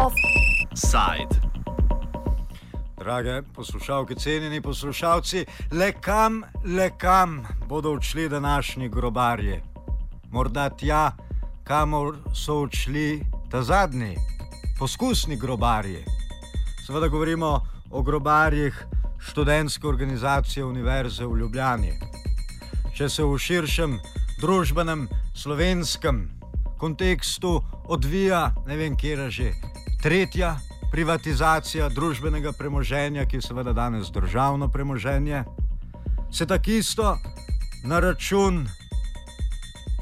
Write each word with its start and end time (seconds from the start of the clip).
Offside. 0.00 1.40
Drage 2.98 3.42
poslušalke, 3.54 4.14
cenjeni 4.14 4.60
poslušalci, 4.60 5.44
le 5.72 5.92
kam, 5.92 6.44
le 6.64 6.90
kam 6.98 7.46
bodo 7.68 7.92
odšli 7.92 8.28
današnji 8.28 8.88
grobarji? 8.88 9.60
Morda 10.30 10.70
tja, 10.70 11.12
kamor 11.64 12.16
so 12.34 12.62
odšli 12.62 13.24
ta 13.50 13.62
zadnji, 13.62 14.16
poskusni 14.78 15.36
grobarji. 15.36 16.04
Seveda 16.86 17.08
govorimo 17.08 17.66
o 17.90 18.02
grobarjih 18.02 18.86
študentske 19.18 19.86
organizacije 19.86 20.64
Univerze 20.64 21.26
v 21.26 21.38
Ljubljani. 21.38 21.92
Če 22.96 23.08
se 23.08 23.24
v 23.24 23.38
širšem 23.38 23.98
družbenem 24.40 25.08
slovenskem 25.34 26.30
kontekstu 26.78 27.60
odvija, 27.84 28.54
ne 28.66 28.76
vem, 28.76 28.96
kje 28.96 29.10
je 29.10 29.30
že 29.30 29.52
tretja 30.02 30.56
privatizacija 30.90 31.88
družbenega 31.88 32.52
premoženja, 32.52 33.26
ki 33.26 33.36
je 33.36 33.42
seveda 33.42 33.72
danes 33.72 34.10
državno 34.10 34.68
premoženje, 34.68 35.44
se 36.32 36.46
tako 36.46 36.70
isto 36.70 37.16
na 37.84 38.00
račun 38.00 38.66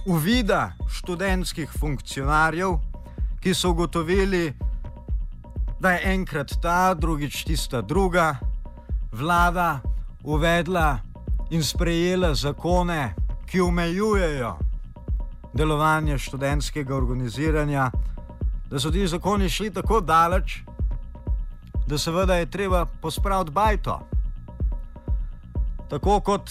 uvida 0.06 0.72
študentskih 0.88 1.70
funkcionarjev, 1.80 2.78
ki 3.40 3.54
so 3.54 3.70
ugotovili, 3.70 4.52
da 5.80 5.90
je 5.90 6.12
enkrat 6.14 6.52
ta, 6.62 6.94
drugič 6.94 7.44
tista 7.44 7.80
druga 7.80 8.36
vlada 9.12 9.80
uvedla 10.24 10.98
in 11.50 11.62
sprejela 11.64 12.34
zakone, 12.34 13.14
ki 13.46 13.60
omejujejo 13.60 14.56
delovanje 15.54 16.18
študentskega 16.18 16.96
organiziranja, 16.96 17.90
da 18.70 18.80
so 18.80 18.90
ti 18.90 19.06
zakoni 19.08 19.48
šli 19.48 19.70
tako 19.70 20.00
daleč, 20.00 20.58
da 21.86 21.98
seveda 21.98 22.34
je 22.34 22.50
treba 22.50 22.84
pospraviti 22.84 23.50
bajto. 23.50 24.00
Tako 25.90 26.20
kot 26.20 26.50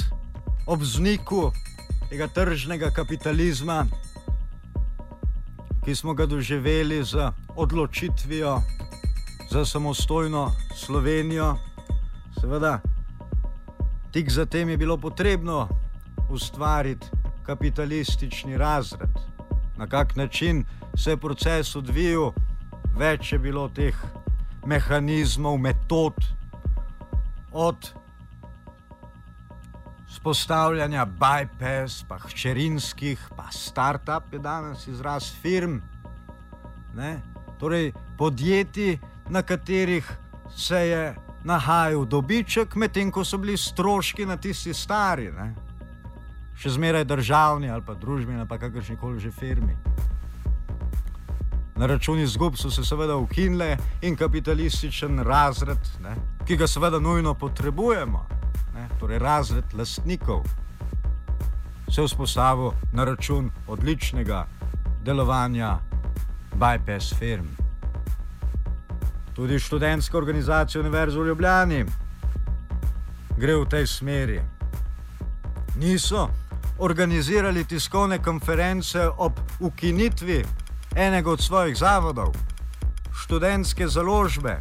ob 0.65 0.83
zniku 0.83 1.51
tega 2.09 2.27
tržnega 2.27 2.89
kapitalizma, 2.91 3.85
ki 5.85 5.95
smo 5.95 6.13
ga 6.13 6.25
doživeli 6.25 7.03
z 7.03 7.31
odločitvijo 7.55 8.61
za 9.51 9.65
samostojno 9.65 10.51
Slovenijo, 10.75 11.55
seveda 12.41 12.79
tik 14.11 14.31
zatem 14.31 14.69
je 14.69 14.77
bilo 14.77 14.97
potrebno 14.97 15.67
ustvariti 16.29 17.07
kapitalistični 17.45 18.57
razred. 18.57 19.36
Na 19.77 19.87
kak 19.87 20.15
način 20.15 20.65
se 20.97 21.11
je 21.11 21.17
proces 21.17 21.75
odvijal, 21.75 22.31
več 22.97 23.33
je 23.33 23.39
bilo 23.39 23.69
teh 23.69 23.95
mehanizmov, 24.65 25.57
metod, 25.57 26.13
od 27.51 27.93
spostavljanja 30.09 31.05
bypass, 31.05 32.03
pa 32.07 32.17
hčerinskih, 32.17 33.29
pa 33.35 33.51
start-up 33.51 34.33
je 34.33 34.39
danes 34.39 34.87
izraz 34.87 35.31
firm. 35.41 35.79
Ne? 36.95 37.21
Torej, 37.59 37.93
podjetij, 38.17 38.97
na 39.29 39.41
katerih 39.41 40.11
se 40.55 40.87
je 40.87 41.15
nahajal 41.43 42.05
dobiček, 42.05 42.75
medtem 42.75 43.11
ko 43.11 43.23
so 43.23 43.37
bili 43.37 43.57
stroški 43.57 44.25
na 44.25 44.37
tisti 44.37 44.73
stari, 44.73 45.31
ne? 45.31 45.53
Še 46.57 46.69
zmeraj 46.69 47.05
državni 47.05 47.69
ali 47.69 47.85
pa 47.85 47.93
družbeni, 47.93 48.39
ali 48.39 48.49
pa 48.49 48.57
kakršni 48.57 48.97
koli 48.97 49.19
že 49.19 49.31
firmi. 49.31 49.77
Na 51.77 51.85
račun 51.85 52.19
izgub 52.19 52.55
so 52.57 52.71
se 52.71 52.83
seveda 52.85 53.15
ukinile 53.15 53.77
in 54.01 54.15
kapitalističen 54.15 55.19
razred, 55.19 55.77
ne, 56.01 56.15
ki 56.45 56.57
ga 56.57 56.67
seveda 56.67 56.99
nujno 56.99 57.33
potrebujemo, 57.33 58.25
ne, 58.73 58.87
torej 58.99 59.19
razred 59.19 59.73
lastnikov, 59.73 60.41
se 61.89 62.01
je 62.01 62.07
vzpostavil 62.07 62.71
na 62.93 63.05
račun 63.05 63.51
odličnega 63.67 64.47
delovanja 65.05 65.77
bypass 66.55 67.13
firm. 67.13 67.45
Tudi 69.33 69.59
študentska 69.59 70.17
organizacija 70.17 70.81
Univerze 70.81 71.19
v 71.19 71.27
Ljubljani 71.27 71.85
gre 73.37 73.55
v 73.55 73.65
tej 73.69 73.87
smeri. 73.87 74.41
Niso 75.77 76.29
organizirali 76.79 77.65
tiskovne 77.65 78.19
konference 78.23 79.07
ob 79.17 79.39
ukinitvi 79.59 80.45
enega 80.95 81.31
od 81.31 81.41
svojih 81.41 81.77
zavodov, 81.77 82.33
študentske 83.13 83.87
založbe, 83.87 84.59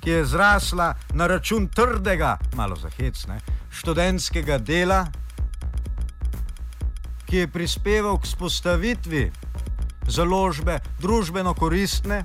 ki 0.00 0.10
je 0.10 0.24
zrasla 0.24 0.94
na 1.14 1.26
račun 1.26 1.68
trdega, 1.68 2.38
malo 2.54 2.76
zahecne, 2.76 3.40
študentskega 3.70 4.58
dela, 4.58 5.06
ki 7.26 7.36
je 7.36 7.48
prispeval 7.48 8.18
k 8.20 8.26
spostavitvi 8.26 9.30
založbe 10.08 10.78
družbeno 11.00 11.54
koristne, 11.54 12.24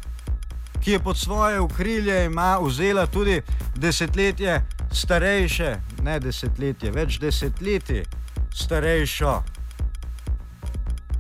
ki 0.83 0.91
je 0.91 0.99
pod 0.99 1.17
svoje 1.17 1.59
ukrilje 1.59 2.25
ima 2.25 2.57
vzela 2.61 3.07
tudi 3.07 3.41
desetletje 3.75 4.61
starejše, 4.91 5.75
ne 6.03 6.19
desetletje, 6.19 6.91
več 6.91 7.19
desetletij 7.19 8.05
starejšo 8.53 9.43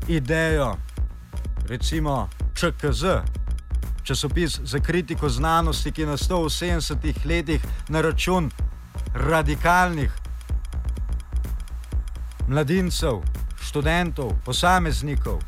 idejo 0.07 0.75
recimo 1.69 2.29
ČKZ, 2.55 3.03
časopis 4.03 4.59
za 4.63 4.79
kritiko 4.79 5.29
znanosti, 5.29 5.91
ki 5.91 6.01
je 6.01 6.07
nastal 6.07 6.43
v 6.43 6.49
70-ih 6.49 7.25
letih 7.25 7.61
na 7.89 8.01
račun 8.01 8.49
radikalnih 9.13 10.11
mladincev, 12.47 13.21
študentov, 13.61 14.33
posameznikov. 14.45 15.39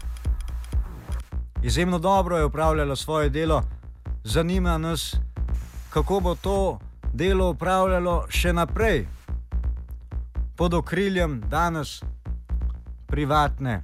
Izjemno 1.63 1.99
dobro 1.99 2.37
je 2.37 2.45
upravljalo 2.45 2.95
svoje 2.95 3.29
delo, 3.29 3.63
zanima 4.23 4.77
nas, 4.77 5.15
kako 5.89 6.19
bo 6.19 6.35
to 6.35 6.79
delo 7.13 7.49
upravljalo 7.49 8.25
še 8.29 8.53
naprej, 8.53 9.07
pod 10.61 10.73
okriljem 10.73 11.41
danes 11.49 12.03
privatne 13.07 13.83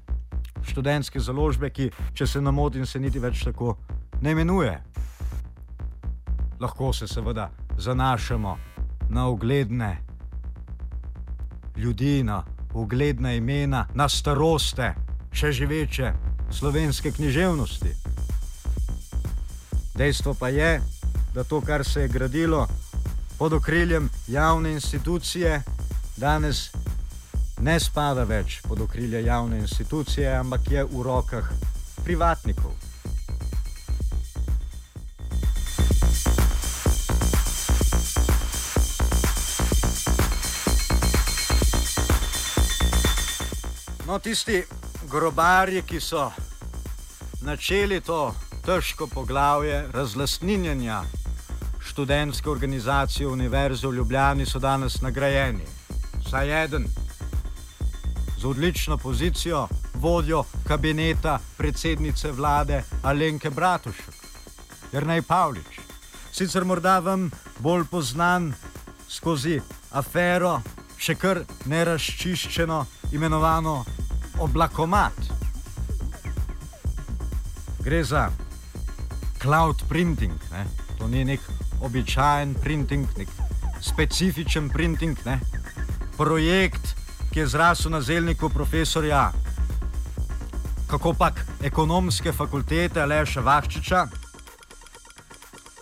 študentske 0.61 1.19
založbe, 1.19 1.71
ki, 1.73 1.87
če 2.13 2.27
se 2.27 2.41
namotim, 2.41 2.85
se 2.85 2.99
niti 3.01 3.17
več 3.19 3.39
tako 3.47 3.71
ne 4.21 4.35
imenuje. 4.35 4.75
Lahko 6.59 6.91
se 6.93 7.07
seveda 7.09 7.47
zanašamo 7.77 8.51
na 9.09 9.25
ugledne 9.27 9.89
ljudi, 11.77 12.21
na 12.23 12.43
ugledna 12.73 13.33
imena, 13.33 13.87
na 13.93 14.05
staroste, 14.09 14.91
še 15.33 15.51
živeče 15.51 16.11
slovenske 16.51 17.11
književnosti. 17.11 17.95
Dejstvo 19.95 20.35
pa 20.37 20.53
je, 20.53 20.77
da 21.33 21.43
to, 21.43 21.61
kar 21.61 21.85
se 21.85 22.05
je 22.05 22.13
gradilo 22.19 22.67
pod 23.39 23.53
okriljem 23.53 24.11
javne 24.27 24.77
institucije, 24.77 25.63
danes 26.17 26.71
ne 27.61 27.79
spada 27.79 28.23
več 28.23 28.59
pod 28.67 28.81
okrilje 28.81 29.23
javne 29.25 29.59
institucije, 29.59 30.29
ampak 30.35 30.71
je 30.71 30.83
v 30.83 31.03
rokah 31.05 31.49
privatnikov. 32.03 32.73
No, 44.07 44.19
tisti 44.19 44.63
grobarji, 45.11 45.81
ki 45.83 45.99
so 45.99 46.29
načeli 47.41 48.01
to 48.01 48.33
težko 48.65 49.07
poglavje 49.07 49.87
razlastninjanja 49.93 51.01
študentske 51.79 52.49
organizacije 52.49 53.27
Univerze 53.27 53.87
v 53.87 53.93
Ljubljani, 53.99 54.45
so 54.45 54.59
danes 54.59 55.01
nagrajeni. 55.01 55.76
Vsaj 56.27 56.63
eden 56.63 56.87
z 58.37 58.45
odlično 58.45 58.97
pozicijo 58.97 59.67
vodjo 59.93 60.43
kabineta 60.67 61.39
predsednice 61.57 62.31
vlade 62.31 62.83
Alenke 63.03 63.49
Bratušek, 63.49 64.13
Jrnej 64.93 65.21
Pavlič. 65.21 65.79
Sicer 66.31 66.65
morda 66.65 66.99
vam 66.99 67.31
bolj 67.59 67.85
znan 68.01 68.53
skozi 69.09 69.61
afero, 69.91 70.59
še 70.97 71.15
kar 71.15 71.39
neraščiščeno 71.65 72.85
imenovano 73.11 73.85
oblakomat. 74.39 75.31
Gre 77.79 78.03
za 78.03 78.29
cloud 79.39 79.87
printing, 79.87 80.35
ne? 80.51 80.67
to 80.97 81.07
ni 81.07 81.23
nek 81.23 81.39
običajen 81.79 82.53
printing, 82.53 83.07
nek 83.17 83.29
specifičen 83.79 84.69
printing, 84.69 85.17
ne? 85.25 85.56
Projekt, 86.17 86.95
ki 87.33 87.39
je 87.39 87.47
zrasel 87.47 87.91
na 87.91 88.01
zelniku 88.01 88.49
profesorja, 88.49 89.31
kako 90.89 91.13
pač 91.13 91.43
ekonomske 91.61 92.31
fakultete 92.31 93.01
Aleša 93.01 93.41
Vahčiča, 93.41 94.07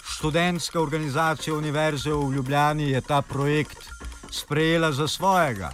študentska 0.03 0.81
organizacija 0.81 1.55
Univerze 1.55 2.13
v 2.13 2.33
Ljubljani 2.33 2.89
je 2.91 3.01
ta 3.01 3.21
projekt 3.21 3.77
sprejela 4.31 4.91
za 4.91 5.07
svojega. 5.07 5.71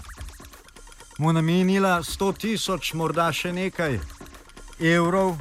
Mu 1.18 1.34
namenila 1.34 2.02
100 2.04 2.38
tisoč, 2.38 2.94
morda 2.94 3.32
še 3.34 3.54
nekaj 3.54 4.00
evrov. 4.80 5.38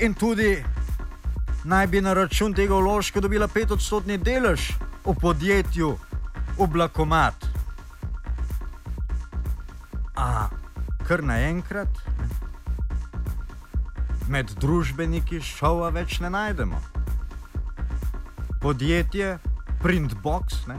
In 0.00 0.14
tudi 0.14 0.56
naj 1.64 1.86
bi 1.86 2.00
na 2.00 2.14
račun 2.14 2.54
tega 2.54 2.74
vložka 2.74 3.20
dobila 3.20 3.48
5 3.48 3.72
odstotni 3.72 4.18
delež 4.18 4.72
v 5.04 5.14
podjetju 5.20 5.96
Oblakomat. 6.60 7.48
A 10.16 10.48
kar 11.08 11.22
naenkrat 11.24 11.88
med 14.28 14.52
družbeniki 14.60 15.40
šova 15.40 15.88
več 15.96 16.18
ne 16.20 16.28
najdemo. 16.30 16.82
Podjetje 18.60 19.38
Printbox 19.80 20.66
ne, 20.68 20.76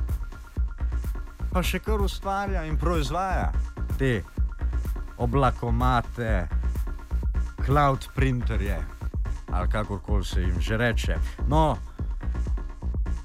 pa 1.50 1.66
še 1.66 1.82
kar 1.82 2.06
ustvarja 2.06 2.62
in 2.70 2.78
proizvaja 2.78 3.50
te 3.98 4.20
oblakomate, 5.18 6.46
cloud 7.66 8.06
printerje 8.14 8.78
ali 9.52 9.70
kakorkoli 9.70 10.26
se 10.26 10.42
jim 10.42 10.62
že 10.62 10.78
reče. 10.78 11.18
No, 11.48 11.78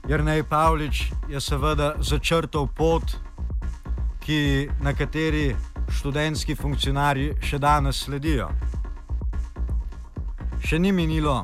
Jrnej 0.07 0.43
Pavlič 0.47 1.11
je 1.27 1.41
seveda 1.43 1.99
začrtal 1.99 2.69
pot, 2.71 3.03
ki, 4.23 4.71
na 4.79 4.95
kateri 4.95 5.51
študentski 5.91 6.55
funkcionarji 6.55 7.33
še 7.43 7.59
danes 7.59 8.05
sledijo. 8.07 8.47
Še 10.63 10.79
ni 10.79 10.95
minilo 10.95 11.41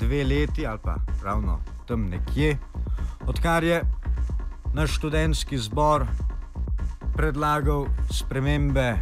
dve 0.00 0.24
leti 0.24 0.64
ali 0.64 0.80
pa 0.80 0.96
ravno 1.20 1.58
tam 1.84 2.08
nekje, 2.08 2.56
odkar 3.28 3.64
je 3.68 3.82
naš 4.72 4.96
študentski 4.96 5.60
zbor 5.60 6.06
predlagal 7.12 7.84
spremembe 8.08 8.94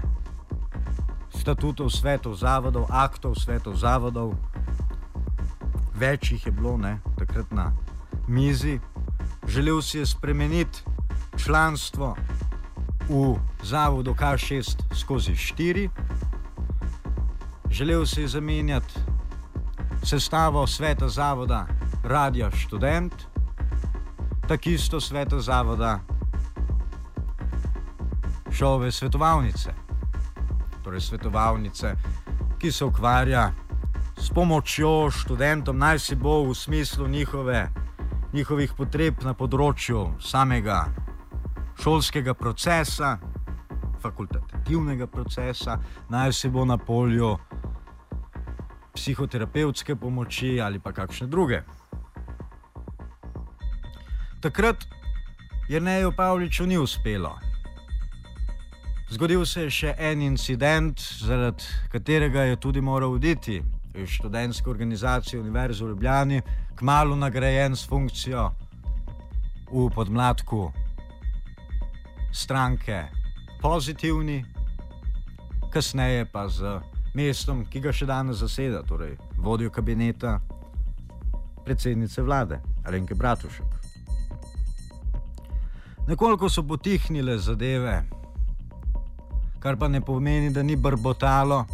statutov 1.39 1.95
svetov 1.95 2.35
zavodov, 2.35 2.91
aktov 2.91 3.39
svetov 3.39 3.79
zavodov, 3.79 4.35
več 5.95 6.33
jih 6.35 6.51
je 6.51 6.53
bilo 6.53 6.75
ne, 6.83 6.99
takrat 7.15 7.55
na 7.55 7.71
mizi. 8.29 8.81
Želel 9.49 9.83
si 9.83 9.99
je 9.99 10.07
spremeniti 10.07 10.79
članstvo 11.37 12.17
v 13.09 13.35
zavodu 13.63 14.15
K6 14.15 14.77
skozi 14.95 15.33
4, 15.33 15.89
želel 17.71 18.07
si 18.07 18.21
je 18.21 18.29
zamenjati 18.29 18.95
sestavo 20.03 20.67
sveta 20.67 21.09
zavoda 21.09 21.67
Radio 22.03 22.51
Student, 22.67 23.15
tako 24.49 24.69
isto 24.69 25.01
sveta 25.01 25.41
zavoda 25.41 26.01
šove 28.53 28.93
svetovalnice, 28.93 29.73
torej 30.85 31.01
svetovalnice, 31.01 31.95
ki 32.59 32.73
se 32.73 32.85
ukvarja 32.85 33.53
s 34.17 34.31
pomočjo 34.31 35.11
študentom, 35.11 35.79
naj 35.79 35.99
si 35.99 36.17
bo 36.17 36.43
v 36.43 36.55
smislu 36.55 37.09
njihove 37.09 37.69
njihovih 38.33 38.73
potreb 38.77 39.23
na 39.25 39.33
področju 39.35 40.03
samega 40.21 40.83
šolskega 41.79 42.35
procesa, 42.35 43.17
fakultativnega 44.03 45.07
procesa, 45.07 45.79
naj 46.11 46.33
se 46.33 46.51
bo 46.51 46.65
na 46.65 46.77
polju 46.79 47.37
psihoterapevtske 48.95 49.97
pomoči 49.97 50.59
ali 50.61 50.79
pa 50.79 50.93
kakšne 50.93 51.27
druge. 51.27 51.63
Takrat 54.41 54.85
je 55.69 55.81
Nejo 55.81 56.13
Pavliču 56.17 56.67
ni 56.67 56.79
uspelo. 56.79 57.39
Zgodil 59.11 59.47
se 59.47 59.63
je 59.63 59.71
še 59.71 59.95
en 59.99 60.23
incident, 60.23 61.01
zaradi 61.01 61.65
katerega 61.93 62.45
je 62.51 62.57
tudi 62.61 62.81
moral 62.81 63.17
oditi 63.17 63.63
iz 63.95 64.09
študentske 64.09 64.71
organizacije 64.71 65.41
Univerze 65.41 65.85
v 65.85 65.89
Ljubljani, 65.89 66.43
kmalo 66.79 67.17
nagrajen 67.17 67.77
s 67.77 67.89
funkcijo 67.89 68.51
v 69.73 69.91
podmladku 69.95 70.73
stranke 72.33 73.05
pozitivni, 73.63 74.45
kasneje 75.73 76.25
pa 76.33 76.49
z 76.49 76.81
mestom, 77.15 77.65
ki 77.67 77.81
ga 77.81 77.93
še 77.93 78.07
danes 78.07 78.39
zaseda, 78.39 78.85
torej 78.87 79.17
vodjo 79.43 79.75
kabineta 79.75 80.39
predsednice 81.67 82.23
vlade 82.23 82.61
Alenke 82.87 83.15
Bratušek. 83.15 83.67
Nekoliko 86.07 86.49
so 86.49 86.63
potihnile 86.63 87.39
zadeve, 87.39 88.05
kar 89.59 89.77
pa 89.77 89.89
ne 89.89 90.01
pomeni, 90.01 90.55
da 90.55 90.63
ni 90.63 90.77
brbotalo 90.77 91.65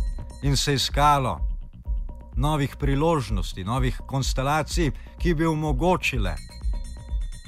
in 0.42 0.56
se 0.56 0.74
iskalo 0.74 1.53
novih 2.36 2.76
priložnosti, 2.76 3.64
novih 3.64 4.00
konstelacij, 4.06 4.90
ki 5.18 5.34
bi 5.34 5.46
omogočile 5.46 6.36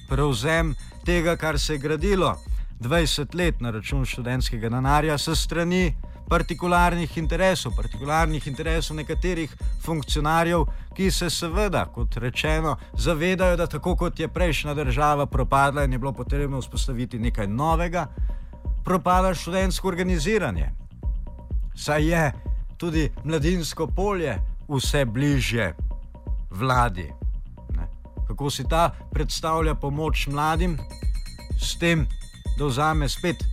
prevzem 0.08 0.74
tega, 1.04 1.36
kar 1.36 1.58
se 1.58 1.74
je 1.74 1.78
gradilo 1.78 2.36
20 2.80 3.34
let 3.34 3.60
na 3.60 3.70
račun 3.70 4.04
študentskega 4.04 4.68
denarja, 4.68 5.18
s 5.18 5.30
strani 5.34 5.94
partikularnih 6.28 7.18
interesov, 7.18 7.72
partikularnih 7.76 8.46
interesov 8.46 8.96
nekaterih 8.96 9.56
funkcionarjev, 9.82 10.64
ki 10.96 11.10
se 11.10 11.30
seveda, 11.30 11.86
kot 11.94 12.16
rečeno, 12.16 12.76
zavedajo, 12.94 13.56
da 13.56 13.66
tako 13.66 13.96
kot 13.96 14.20
je 14.20 14.28
prejšnja 14.28 14.74
država 14.74 15.26
propadla 15.26 15.84
in 15.84 15.92
je 15.92 15.98
bilo 15.98 16.12
potrebno 16.12 16.60
vzpostaviti 16.60 17.18
nekaj 17.18 17.46
novega, 17.46 18.06
propada 18.84 19.34
študentsko 19.34 19.88
organiziranje. 19.88 20.70
Saj 21.74 22.10
je 22.10 22.32
tudi 22.76 23.10
mladinsko 23.24 23.86
polje 23.86 24.38
vse 24.68 25.04
bližje 25.04 25.74
vladi. 26.50 27.12
Ne. 27.76 27.88
Kako 28.26 28.50
si 28.50 28.64
ta 28.68 28.90
predstavlja 29.12 29.74
pomoč 29.74 30.26
mladim, 30.26 30.78
s 31.58 31.78
tem, 31.78 32.06
da 32.58 32.64
vzame 32.64 33.08
spet 33.08 33.44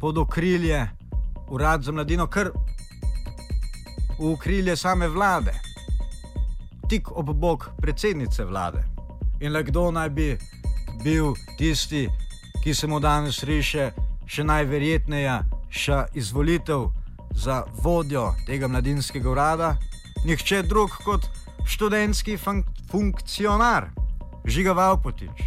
pod 0.00 0.18
okrilje 0.18 0.88
urad 1.48 1.82
za 1.82 1.92
mladino, 1.92 2.26
kar 2.26 2.50
v 4.18 4.32
okrilje 4.32 4.76
same 4.76 5.08
vlade, 5.08 5.52
tik 6.88 7.10
ob 7.16 7.30
bok 7.34 7.70
predsednice 7.80 8.44
vlade. 8.44 8.84
In 9.40 9.52
le 9.52 9.64
kdo 9.64 9.90
naj 9.90 10.10
bi 10.10 10.38
bil 11.04 11.34
tisti, 11.58 12.08
ki 12.62 12.74
se 12.74 12.86
mu 12.86 13.00
danes 13.00 13.42
riše 13.42 13.90
še 14.26 14.44
najverjetneje 14.44 15.38
še 15.70 16.04
izvolitev 16.14 16.90
za 17.34 17.62
vodjo 17.82 18.34
tega 18.46 18.68
mladinskega 18.68 19.30
urada 19.30 19.76
nihče 20.24 20.62
drug 20.62 20.90
kot 21.04 21.26
študentski 21.66 22.36
fun 22.36 22.62
funkcionar, 22.90 23.88
Žiga 24.44 24.72
Valpotič. 24.72 25.42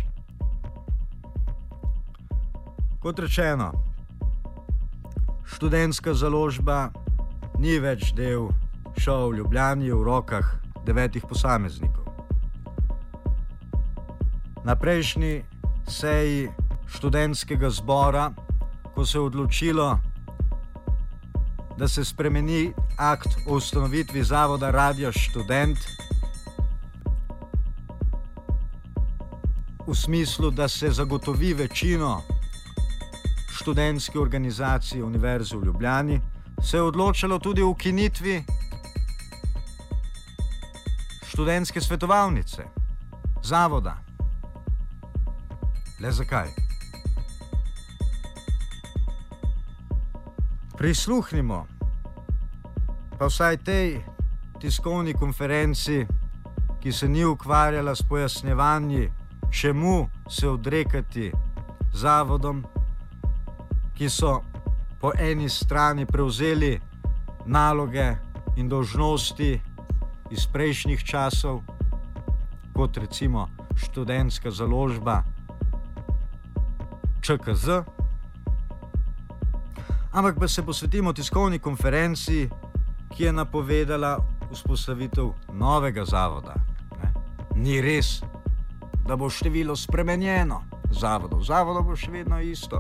Kot 2.99 3.19
rečeno, 3.19 3.71
študentska 5.45 6.13
založba 6.13 6.89
ni 7.59 7.77
več 7.79 8.13
del 8.15 8.49
šov 8.97 9.29
v 9.31 9.37
Ljubljani 9.37 9.91
v 9.91 10.03
rokah 10.03 10.55
devetih 10.85 11.23
posameznikov. 11.29 12.05
Na 14.65 14.75
prejšnji 14.75 15.43
seji 15.87 16.49
študentskega 16.87 17.69
zbora, 17.69 18.31
ko 18.95 19.05
se 19.05 19.17
je 19.17 19.21
odločilo, 19.21 19.99
da 21.77 21.88
se 21.88 22.05
spremeni 22.05 22.74
akt 22.98 23.27
o 23.48 23.55
ustanovitvi 23.55 24.24
zavoda 24.24 24.72
Radio 24.72 25.12
Student 25.12 25.77
v 29.88 29.96
smislu, 29.96 30.51
da 30.51 30.67
se 30.67 30.91
zagotovi 30.91 31.53
večino 31.53 32.22
študentske 33.51 34.20
organizacije 34.20 35.03
Univerze 35.03 35.58
v 35.58 35.65
Ljubljani, 35.65 36.22
se 36.63 36.77
je 36.77 36.82
odločilo 36.82 37.39
tudi 37.39 37.62
o 37.62 37.70
ukinitvi 37.70 38.44
študentske 41.27 41.82
svetovalnice, 41.82 42.63
zavoda. 43.44 43.98
Le 46.00 46.12
zakaj? 46.12 46.64
Prisluhnimo 50.85 51.65
pa 53.17 53.25
vsaj 53.25 53.57
tej 53.57 54.05
tiskovni 54.61 55.13
konferenci, 55.13 56.05
ki 56.81 56.91
se 56.91 57.07
ni 57.09 57.25
ukvarjala 57.25 57.95
s 57.95 58.03
pojasnjevanji, 58.05 59.09
čemu 59.51 60.09
se 60.29 60.49
odrekati 60.49 61.31
zavodom, 61.93 62.61
ki 63.97 64.09
so 64.09 64.43
po 65.01 65.11
eni 65.17 65.49
strani 65.49 66.05
prevzeli 66.05 66.79
naloge 67.45 68.15
in 68.55 68.69
dožnosti 68.69 69.61
iz 70.29 70.47
prejšnjih 70.53 71.03
časov, 71.03 71.63
kot 72.73 72.97
recimo 72.97 73.49
študentska 73.75 74.51
založba 74.51 75.23
ČKZ. 77.21 78.04
Ampak 80.15 80.39
pa 80.39 80.48
se 80.48 80.63
posvetimo 80.63 81.13
tiskovni 81.13 81.60
konferenci, 81.60 82.50
ki 83.15 83.24
je 83.24 83.34
napovedala 83.34 84.17
vzpostavitev 84.51 85.34
novega 85.53 86.05
zavoda. 86.05 86.55
Ne? 87.03 87.12
Ni 87.55 87.81
res, 87.81 88.22
da 89.07 89.15
bo 89.15 89.27
število 89.29 89.75
spremenjeno 89.75 90.62
zavodov. 90.89 91.43
Zavodov 91.43 91.84
bo 91.84 92.00
še 92.00 92.13
vedno 92.15 92.39
isto. 92.39 92.79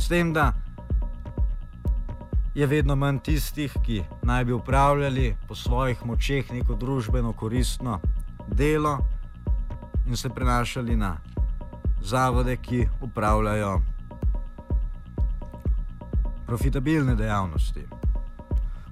S 0.00 0.08
tem, 0.08 0.32
da 0.32 0.54
je 2.56 2.66
vedno 2.66 2.96
manj 2.96 3.20
tistih, 3.20 3.76
ki 3.84 4.00
naj 4.24 4.48
bi 4.48 4.56
upravljali 4.56 5.36
po 5.48 5.54
svojih 5.54 6.06
močeh 6.08 6.52
neko 6.52 6.74
družbeno 6.74 7.36
koristno 7.36 8.00
delo 8.48 8.96
in 10.06 10.16
se 10.16 10.32
prenašali 10.32 10.96
na 10.96 11.18
zavode, 12.00 12.56
ki 12.56 12.86
upravljajo 13.00 13.89
profitabilne 16.50 17.14
dejavnosti. 17.14 17.84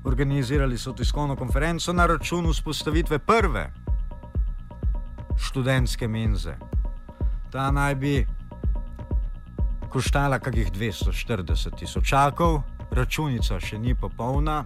Organizirali 0.05 0.79
so 0.79 0.93
tiskovno 0.93 1.37
konferenco 1.37 1.93
na 1.93 2.07
račun 2.07 2.47
vzpostavitve 2.51 3.19
prve 3.19 3.73
študentske 5.37 6.09
menze. 6.09 6.55
Ta 7.51 7.71
naj 7.71 7.95
bi 7.95 8.27
koštala 9.91 10.39
kakih 10.39 10.71
240 10.73 11.75
tisočakov, 11.79 12.63
računica 12.91 13.59
še 13.61 13.79
ni 13.79 13.95
popolna. 13.95 14.63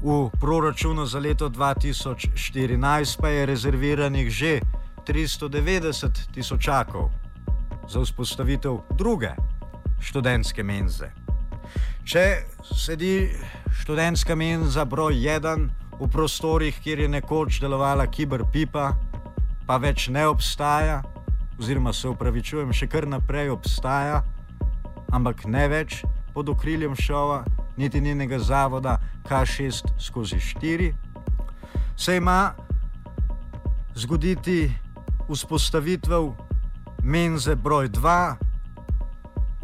V 0.00 0.30
proračunu 0.40 1.04
za 1.06 1.20
leto 1.20 1.52
2014 1.52 3.20
pa 3.20 3.28
je 3.28 3.46
rezerviranih 3.46 4.30
že 4.32 4.60
390 5.04 6.32
tisočakov 6.32 7.10
za 7.88 8.00
vzpostavitev 8.00 8.80
druge 8.96 9.43
študentske 10.00 10.62
menze. 10.62 11.10
Če 12.04 12.44
sedi 12.74 13.30
študentska 13.80 14.34
menza 14.36 14.84
broj 14.84 15.14
1 15.14 15.68
v 16.00 16.10
prostorih, 16.10 16.76
kjer 16.82 17.04
je 17.04 17.08
nekoč 17.08 17.60
delovala 17.62 18.06
kiberpipa, 18.06 18.92
pa 19.66 19.76
več 19.80 20.08
ne 20.08 20.26
obstaja, 20.28 21.02
oziroma 21.58 21.92
se 21.92 22.08
upravičujem, 22.08 22.72
še 22.72 22.90
kar 22.90 23.06
naprej 23.08 23.54
obstaja 23.54 24.22
ampak 25.14 25.46
ne 25.46 25.66
več 25.70 26.02
pod 26.34 26.48
okriljem 26.50 26.96
šova, 26.98 27.44
niti 27.78 28.00
njenega 28.00 28.38
zavoda 28.38 28.98
K6 29.28 29.94
skozi 29.98 30.40
4, 30.42 30.90
se 31.96 32.16
ima 32.16 32.54
zgoditi 33.94 34.72
vzpostavitev 35.28 36.32
menze 37.02 37.54
broj 37.54 37.88
2 37.88 38.43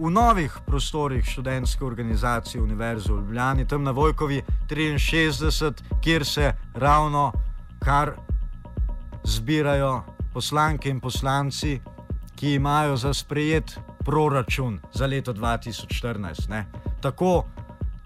v 0.00 0.10
novih 0.10 0.52
prostorih 0.66 1.24
študentske 1.24 1.84
organizacije 1.84 2.62
Univerze 2.62 3.12
v 3.12 3.16
Ljubljani, 3.16 3.68
tam 3.68 3.84
na 3.84 3.90
Vojkovi 3.90 4.42
63, 4.68 5.72
kjer 6.00 6.24
se 6.24 6.52
ravno 6.74 7.32
kar 7.78 8.12
zbirajo 9.24 10.02
poslanke 10.32 10.88
in 10.88 11.00
poslanci, 11.00 11.80
ki 12.36 12.54
imajo 12.54 12.96
za 12.96 13.14
sprejet 13.14 13.78
proračun 14.04 14.80
za 14.92 15.06
leto 15.06 15.32
2014. 15.32 16.48
Ne? 16.48 16.66
Tako 17.00 17.44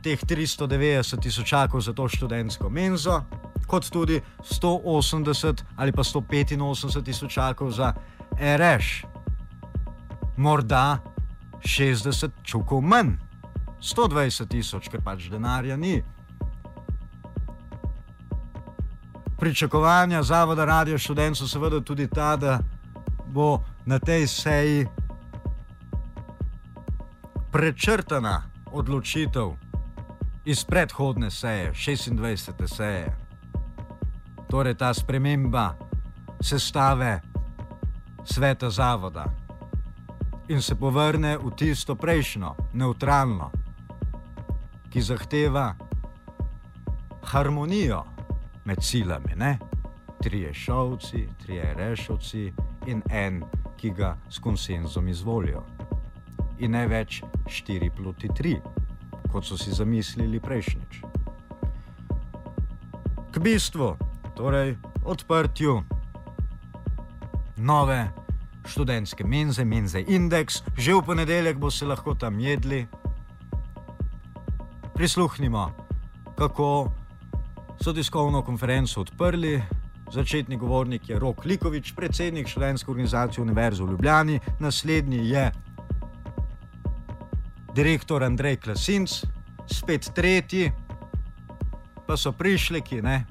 teh 0.02 0.18
390 0.20 1.22
tisočakov 1.22 1.80
za 1.80 1.92
to 1.92 2.08
študentsko 2.08 2.70
menzo, 2.70 3.22
kot 3.66 3.90
tudi 3.90 4.20
180 4.42 5.62
ali 5.76 5.92
pa 5.92 6.02
185 6.02 7.04
tisočakov 7.04 7.70
za 7.70 7.92
RŠ. 8.40 9.04
Morda 10.36 11.13
60 11.64 12.30
čukov 12.42 12.82
manj, 12.82 13.16
120 13.80 14.48
tisoč, 14.48 14.88
ker 14.88 15.00
pač 15.04 15.28
denarja 15.32 15.76
ni. 15.76 16.02
Pričakovanja 19.40 20.22
Zavoda 20.22 20.64
Radio 20.64 20.98
študent 20.98 21.36
so 21.36 21.48
seveda 21.48 21.80
tudi 21.80 22.06
ta, 22.08 22.36
da 22.36 22.58
bo 23.26 23.64
na 23.84 23.98
tej 23.98 24.26
seji 24.26 24.86
prečrtana 27.52 28.42
odločitev 28.72 29.52
iz 30.44 30.64
predhodne 30.64 31.30
seje, 31.30 31.72
26. 31.72 32.66
seje. 32.66 33.16
Torej 34.48 34.74
ta 34.74 34.94
sprememba 34.94 35.74
sestave 36.40 37.20
sveta 38.24 38.70
zavoda 38.70 39.43
in 40.48 40.62
se 40.62 40.74
povrne 40.74 41.36
v 41.38 41.50
tisto 41.56 41.94
prejšnjo, 41.96 42.54
neutralno, 42.72 43.50
ki 44.90 45.00
zahteva 45.00 45.74
harmonijo 47.24 48.04
med 48.64 48.82
silami. 48.82 49.34
Ne? 49.36 49.58
Trije 50.22 50.54
šovci, 50.54 51.28
trije 51.42 51.74
rešovci 51.74 52.52
in 52.86 53.02
en, 53.10 53.42
ki 53.76 53.90
ga 53.90 54.16
s 54.30 54.38
konsenzom 54.38 55.08
izvolijo 55.08 55.64
in 56.58 56.70
ne 56.70 56.86
več 56.86 57.22
4 57.46 57.90
proti 57.90 58.28
3, 58.28 58.54
kot 59.32 59.44
so 59.44 59.56
si 59.58 59.72
zamislili 59.72 60.40
prejšnjič. 60.40 61.00
K 63.32 63.40
bistvu, 63.42 63.96
torej 64.36 64.76
odprtju 65.04 65.82
nove 67.56 68.23
študentske 68.66 69.24
menze, 69.24 69.64
menze 69.64 70.04
Index, 70.08 70.62
že 70.76 70.94
v 70.94 71.02
ponedeljek 71.02 71.56
bo 71.56 71.70
se 71.70 71.86
lahko 71.86 72.14
tam 72.14 72.40
jedli. 72.40 72.86
Prisluhnimo, 74.94 75.70
kako 76.36 76.92
so 77.80 77.92
tiskovno 77.92 78.42
konferenco 78.42 79.00
odprli. 79.00 79.62
Začetni 80.12 80.56
govornik 80.56 81.08
je 81.08 81.18
Rok 81.18 81.44
Likovič, 81.44 81.92
predsednik 81.92 82.48
študentske 82.48 82.90
organizacije 82.90 83.42
Univerze 83.42 83.82
v 83.82 83.90
Ljubljani, 83.90 84.40
naslednji 84.60 85.28
je 85.28 85.52
direktor 87.74 88.22
Andrej 88.22 88.56
Klasinc, 88.56 89.24
spet 89.66 90.10
tretji, 90.14 90.72
pa 92.06 92.16
so 92.16 92.32
prišli, 92.32 92.80
ki 92.80 93.02
ne, 93.02 93.24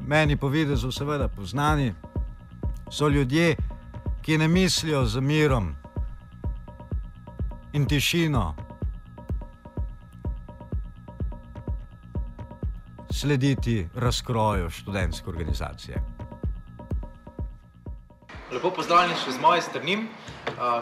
meni 0.00 0.36
po 0.36 0.48
videzu 0.48 0.92
seveda 0.92 1.28
poznani, 1.28 1.92
so 2.90 3.08
ljudje, 3.08 3.56
ki 4.22 4.38
ne 4.38 4.48
mislijo 4.48 5.04
z 5.04 5.20
mirom 5.20 5.74
in 7.72 7.86
tišino. 7.86 8.54
Slediti 13.10 13.88
razkroju 13.94 14.70
študentske 14.70 15.30
organizacije. 15.30 16.02
Lepo 18.50 18.70
pozdravljeni 18.70 19.14
še 19.24 19.32
z 19.32 19.40
moje 19.40 19.62
strani. 19.62 19.96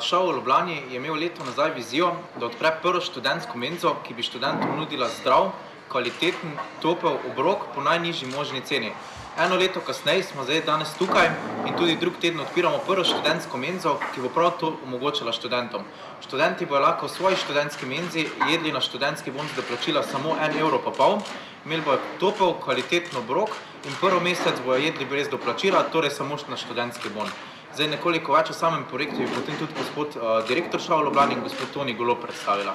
Šov 0.00 0.30
v 0.30 0.34
Ljubljani 0.38 0.76
je 0.90 0.96
imel 0.96 1.18
leto 1.20 1.44
nazaj 1.44 1.74
vizijo, 1.76 2.12
da 2.40 2.46
odpre 2.46 2.70
prvo 2.82 3.00
študentsko 3.00 3.58
menzo, 3.58 3.94
ki 4.06 4.14
bi 4.14 4.22
študentom 4.22 4.78
nudila 4.78 5.08
zdrav, 5.20 5.50
kvaliteten, 5.92 6.56
topel 6.82 7.18
obrok 7.30 7.68
po 7.74 7.84
najnižji 7.84 8.30
možni 8.32 8.62
ceni. 8.64 8.92
Eno 9.38 9.56
leto 9.56 9.80
kasneje 9.80 10.22
smo 10.22 10.44
zdaj 10.44 10.64
danes 10.66 10.92
tukaj 10.98 11.28
in 11.66 11.76
tudi 11.78 11.96
drug 11.96 12.14
teden 12.20 12.40
odpiramo 12.40 12.78
prvo 12.86 13.04
študentsko 13.06 13.58
menzo, 13.62 13.92
ki 14.14 14.24
bo 14.24 14.30
prav 14.34 14.56
to 14.58 14.70
omogočila 14.86 15.32
študentom. 15.32 15.84
Študenti 16.26 16.66
bojo 16.66 16.80
lahko 16.82 17.06
v 17.06 17.12
svoji 17.12 17.36
študentski 17.44 17.86
menzi 17.86 18.24
jedli 18.50 18.72
na 18.74 18.80
študentski 18.80 19.30
bon 19.30 19.46
za 19.56 19.62
plačila 19.68 20.02
samo 20.02 20.34
en 20.42 20.58
evro 20.58 20.80
pa 20.82 20.90
pol, 20.90 21.20
imeli 21.64 21.86
bojo 21.86 22.00
topel, 22.18 22.56
kvaliteten 22.64 23.20
obrok 23.22 23.54
in 23.86 23.94
prvo 24.00 24.18
mesec 24.20 24.58
bojo 24.66 24.82
jedli 24.82 25.06
brez 25.06 25.30
doplačila, 25.30 25.86
torej 25.92 26.10
samo 26.10 26.38
na 26.48 26.56
študentski 26.56 27.14
bon. 27.14 27.30
Zdaj 27.76 27.94
nekoliko 27.94 28.34
več 28.34 28.50
o 28.50 28.58
samem 28.58 28.82
projektu 28.90 29.22
je 29.22 29.30
potem 29.38 29.54
tudi 29.62 29.78
gospod 29.78 30.18
uh, 30.18 30.42
direktor 30.48 30.82
Šava 30.82 31.06
Ljubljana 31.06 31.38
in 31.38 31.46
gospod 31.46 31.70
Toni 31.74 31.94
Golo 31.94 32.18
predstavila. 32.18 32.74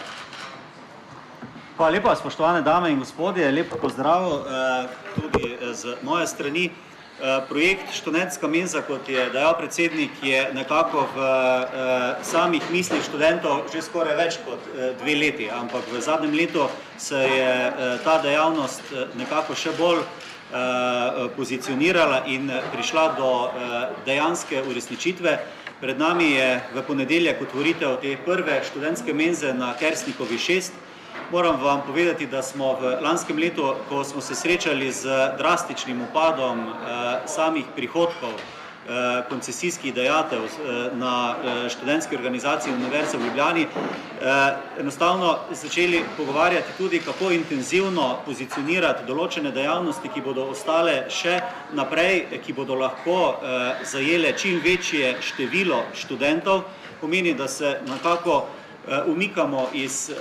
Hvala 1.78 1.92
lepa, 1.92 2.16
spoštovane 2.16 2.62
dame 2.62 2.92
in 2.92 3.00
gospodje, 3.00 3.52
lepo 3.52 3.78
pozdrav 3.82 4.26
uh, 4.32 4.42
tudi 5.16 5.58
z 5.74 5.96
moje 6.02 6.28
strani. 6.28 6.70
Uh, 6.70 7.48
projekt 7.50 7.94
Študentska 7.94 8.48
menza, 8.48 8.82
kot 8.82 9.10
je 9.10 9.30
dejal 9.30 9.56
predsednik, 9.58 10.12
je 10.22 10.50
nekako 10.54 11.08
v 11.16 11.18
uh, 11.18 11.70
samih 12.22 12.62
mislih 12.72 13.04
študentov 13.06 13.70
že 13.74 13.82
skoraj 13.82 14.18
več 14.18 14.38
kot 14.46 14.60
uh, 14.70 14.92
dve 15.02 15.16
leti, 15.16 15.50
ampak 15.50 15.86
v 15.94 16.02
zadnjem 16.02 16.36
letu 16.36 16.68
se 16.98 17.18
je 17.18 17.54
uh, 17.70 17.98
ta 18.04 18.20
dejavnost 18.22 18.94
nekako 19.18 19.56
še 19.56 19.74
bolj 19.78 20.06
Eh, 20.54 21.30
pozicionirala 21.36 22.30
in 22.30 22.46
prišla 22.74 23.16
do 23.18 23.50
eh, 23.50 23.90
dejanske 24.06 24.62
uresničitve. 24.62 25.40
Pred 25.82 25.98
nami 25.98 26.30
je 26.38 26.62
v 26.76 26.84
ponedeljek 26.86 27.42
otvoritev 27.42 27.98
te 27.98 28.14
prve 28.22 28.60
študentske 28.62 29.14
menze 29.18 29.50
na 29.54 29.74
Kersnikovi 29.74 30.38
6. 30.38 30.70
moram 31.34 31.62
vam 31.62 31.82
povedati, 31.88 32.28
da 32.28 32.42
smo 32.42 32.74
v 32.82 32.98
lanskem 33.02 33.38
letu, 33.38 33.74
ko 33.90 34.04
smo 34.04 34.22
se 34.22 34.36
srečali 34.36 34.92
z 34.92 35.04
drastičnim 35.38 36.02
upadom 36.02 36.60
eh, 36.60 36.74
samih 37.26 37.66
prihodkov 37.76 38.30
eh, 38.30 39.24
koncesijskih 39.30 39.94
dejatev 39.94 40.46
eh, 40.46 40.50
na 40.94 41.36
eh, 41.36 41.70
študentski 41.70 42.16
organizaciji 42.16 42.74
Univerze 42.74 43.18
v 43.18 43.26
Ljubljani, 43.26 43.62
eh, 43.62 44.54
enostavno 44.80 45.38
začeli 45.52 46.04
pogovarjati 46.18 46.78
tudi, 46.78 47.00
kako 47.00 47.32
intenzivno 47.32 48.18
pozicionirati 48.26 49.06
določene 49.08 49.52
dejavnosti, 49.52 50.14
ki 50.14 50.22
bodo 50.22 50.52
ostale 50.54 51.06
še 51.10 51.40
naprej, 51.74 52.28
ki 52.46 52.54
bodo 52.54 52.78
lahko 52.78 53.20
eh, 53.42 53.86
zajele 53.86 54.38
čim 54.38 54.62
večje 54.64 55.16
število 55.22 55.82
študentov, 55.96 56.62
pomeni, 57.02 57.34
da 57.34 57.48
se 57.48 57.80
nekako 57.90 58.44
umikamo 59.08 59.68
iz 59.74 60.10
eh, 60.10 60.16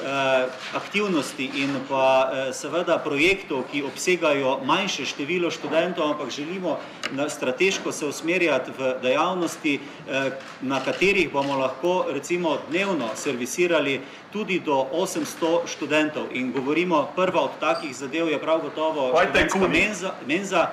aktivnosti 0.75 1.50
in 1.54 1.71
pa 1.88 2.31
eh, 2.33 2.52
seveda 2.52 2.99
projektov, 2.99 3.64
ki 3.73 3.83
obsegajo 3.83 4.61
manjše 4.64 5.04
število 5.04 5.50
študentov, 5.50 6.11
ampak 6.11 6.31
želimo 6.31 6.78
strateško 7.28 7.92
se 7.92 8.07
usmerjati 8.07 8.71
v 8.78 8.95
dejavnosti, 9.02 9.81
na 10.61 10.81
katerih 10.85 11.33
bomo 11.33 11.59
lahko 11.59 12.07
recimo 12.09 12.59
dnevno 12.71 13.09
servisirali 13.14 14.00
tudi 14.33 14.61
do 14.61 14.87
800 14.92 15.66
študentov. 15.66 16.23
In 16.33 16.52
govorimo, 16.52 17.09
prva 17.16 17.40
od 17.40 17.50
takih 17.61 17.97
zadev 17.97 18.28
je 18.28 18.40
prav 18.40 18.61
gotovo 18.61 19.12
študentska 19.25 19.69
menza, 19.69 20.14
menza. 20.26 20.71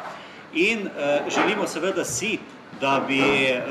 In 0.53 0.89
želimo 1.29 1.67
seveda 1.67 2.05
si, 2.05 2.39
da 2.81 3.01
bi 3.07 3.45
eh, 3.45 3.61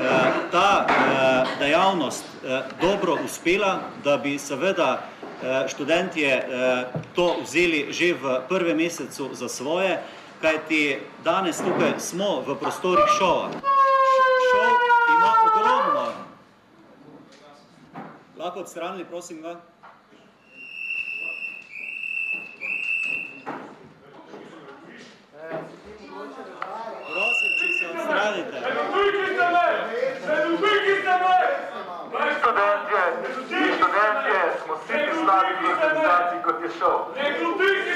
ta 0.51 0.85
eh, 0.89 1.47
dejavnost 1.59 2.23
eh, 2.43 2.61
dobro 2.81 3.17
uspela, 3.25 3.79
da 4.03 4.17
bi 4.17 4.39
seveda 4.39 5.01
študentje 5.67 6.49
to 7.15 7.35
vzeli 7.43 7.87
že 7.95 8.13
v 8.13 8.41
prvem 8.49 8.77
mesecu 8.77 9.29
za 9.31 9.47
svoje, 9.47 10.03
kajti 10.41 10.99
danes 11.23 11.57
tukaj 11.63 11.95
smo 11.99 12.43
v 12.43 12.59
prostorih 12.59 13.07
šova. 13.19 13.47
Šov 14.51 14.71
ima 15.15 15.31
ogromno. 15.47 16.05
Lahko 18.37 18.59
odstranili, 18.59 19.05
prosim 19.05 19.41
ga. 19.41 19.55
radite? 28.19 28.51
Mi 28.51 28.58
študentje, 32.59 33.01
mi 33.51 33.67
študentje 33.77 34.39
smo 34.63 34.73
siti 34.87 35.11
slabih 35.23 35.57
organizacij, 35.71 36.39
kot 36.45 36.57
je 36.63 36.69
šel. 36.77 36.97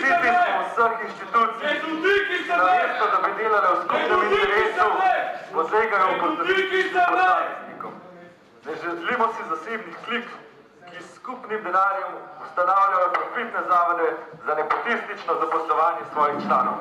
Siti 0.01 0.29
smo 0.39 0.62
vseh 0.67 0.93
inštitucij, 1.05 1.74
namesto 2.48 3.03
da 3.12 3.17
bi 3.24 3.32
delali 3.38 3.67
v 3.74 3.77
skupnem 3.84 4.20
interesu, 4.27 4.88
posegajo 5.53 6.08
v 6.12 6.20
posameznikom. 6.22 7.93
Ne 8.65 8.74
želimo 8.84 9.25
si 9.34 9.41
zasebnih 9.51 9.98
klik, 10.05 10.27
ki 10.88 11.03
s 11.03 11.15
skupnim 11.15 11.63
denarjem 11.63 12.13
ustanavljajo 12.43 13.13
profitne 13.17 13.62
zavode 13.72 14.08
za 14.46 14.53
nepotistično 14.60 15.34
zaposlovanje 15.41 16.03
svojih 16.13 16.38
članov. 16.46 16.77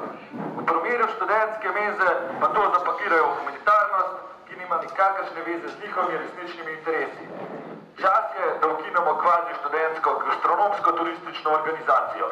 V 0.58 0.66
primeru 0.70 1.06
študentske 1.14 1.68
meze 1.78 2.10
pa 2.40 2.46
to 2.54 2.62
zapakirajo 2.74 3.24
v 3.26 3.34
humanitarnost, 3.38 4.14
ki 4.46 4.52
nima 4.60 4.76
nikakršne 4.84 5.40
veze 5.46 5.68
z 5.68 5.80
njihovimi 5.82 6.18
resničnimi 6.22 6.72
interesi. 6.78 7.51
Čas 8.00 8.24
je, 8.38 8.46
da 8.60 8.66
ukinemo 8.68 9.12
kvazi 9.22 9.52
študentsko 9.60 10.10
gastronomsko 10.26 10.92
turistično 10.92 11.50
organizacijo. 11.50 12.28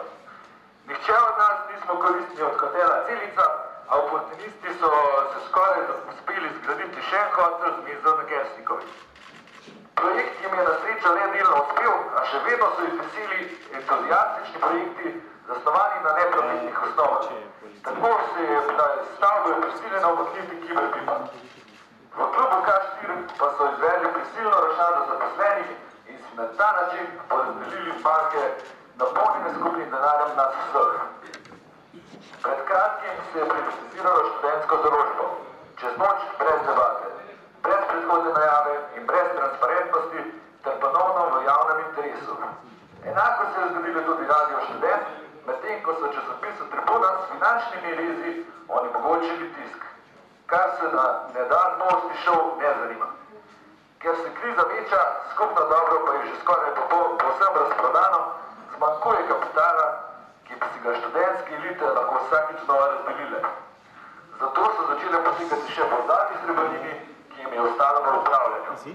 Nihče 0.87 1.13
od 1.13 1.35
nas 1.39 1.59
nismo 1.73 1.95
koristni 2.01 2.43
od 2.43 2.61
hotela 2.61 2.97
Celica, 3.07 3.45
a 3.89 3.99
oportunisti 3.99 4.71
so 4.81 4.91
se 5.33 5.39
skoraj 5.49 5.81
uspeli 6.11 6.49
zgraditi 6.57 7.03
še 7.11 7.17
en 7.17 7.31
hotel 7.35 7.71
z 7.77 7.85
mizo 7.87 8.17
na 8.17 8.25
Gerstnikovi. 8.31 8.87
Projekt 10.01 10.43
jim 10.43 10.55
je 10.59 10.65
na 10.69 10.75
srečo 10.83 11.15
le 11.15 11.27
delno 11.35 11.63
uspel, 11.63 11.95
a 12.17 12.25
še 12.31 12.39
vedno 12.47 12.69
so 12.77 12.87
jih 12.87 12.95
veseli 13.01 13.41
entuzijastični 13.79 14.61
projekti, 14.67 15.15
zasnovani 15.49 16.05
na 16.05 16.13
neprofitnih 16.21 16.83
osnovah. 16.89 17.27
Tako 17.85 18.11
se 18.33 18.43
je 18.53 18.61
stavbo 19.17 19.61
prisiljeno 19.61 20.13
umakniti 20.13 20.61
kiberpipa. 20.67 21.17
V 22.17 22.21
klubu 22.35 22.59
K4 22.67 23.11
pa 23.39 23.47
so 23.57 23.69
izvedli 23.73 24.09
prisilno 24.15 24.57
rošado 24.67 25.01
zaposlenih 25.11 25.69
in 26.11 26.17
si 26.25 26.37
na 26.37 26.47
ta 26.59 26.69
način 26.79 27.07
porazdelili 27.29 27.93
banke 28.05 28.43
napolnjene 28.99 29.51
skupnim 29.57 29.91
denarjem 29.91 30.37
nas 30.37 30.53
vseh. 30.61 30.95
Pred 32.43 32.61
kratkim 32.69 33.15
se 33.33 33.39
je 33.39 33.49
privatiziralo 33.49 34.21
študentsko 34.29 34.75
založbo. 34.85 35.25
Čez 35.81 35.93
noč 35.99 36.21
brez 36.39 36.61
debate 36.67 37.11
brez 37.63 37.83
predhodne 37.89 38.33
najave 38.33 38.75
in 38.97 39.07
brez 39.07 39.29
transparentnosti, 39.37 40.21
ter 40.65 40.75
ponovno 40.81 41.23
v 41.33 41.45
javnem 41.45 41.79
interesu. 41.87 42.35
Enako 43.05 43.43
se 43.53 43.61
je 43.61 43.69
zgodilo 43.73 44.01
tudi 44.03 44.25
radio 44.27 44.57
študent, 44.67 45.05
medtem 45.47 45.83
ko 45.85 45.95
so 45.95 46.07
časopisu 46.15 46.65
Tribuna 46.73 47.11
s 47.17 47.23
finančnimi 47.33 47.91
rezi 48.01 48.31
onemogočili 48.69 49.47
tisk, 49.55 49.81
kar 50.51 50.69
se 50.79 50.87
na 50.97 51.07
nedan 51.35 51.71
novosti 51.79 52.15
šov 52.25 52.43
ne 52.61 52.71
zanima. 52.79 53.07
Ker 54.03 54.15
se 54.23 54.29
kriza 54.39 54.63
veča, 54.75 55.01
skupno 55.33 55.63
dobro 55.75 55.97
pa 56.07 56.13
je 56.13 56.27
že 56.27 56.37
skoraj 56.43 56.71
povsem 57.23 57.53
razprodano, 57.63 58.21
zmanjkuje 58.77 59.23
kapitala, 59.29 59.87
ki 60.47 60.53
bi 60.61 60.67
si 60.73 60.79
ga 60.85 60.95
študentske 61.01 61.55
elite 61.55 61.87
lahko 61.97 62.15
vsakič 62.25 62.59
znova 62.65 62.87
razdelile. 62.93 63.41
Zato 64.41 64.63
so 64.77 64.83
začele 64.91 65.19
potekati 65.25 65.73
še 65.77 65.85
pozdati 65.93 66.35
srebrnini, 66.43 66.95
ki 67.31 67.41
jim 67.43 67.53
je 67.53 67.61
ostalo 67.69 67.99
v 68.05 68.19
upravljanju. 68.21 68.95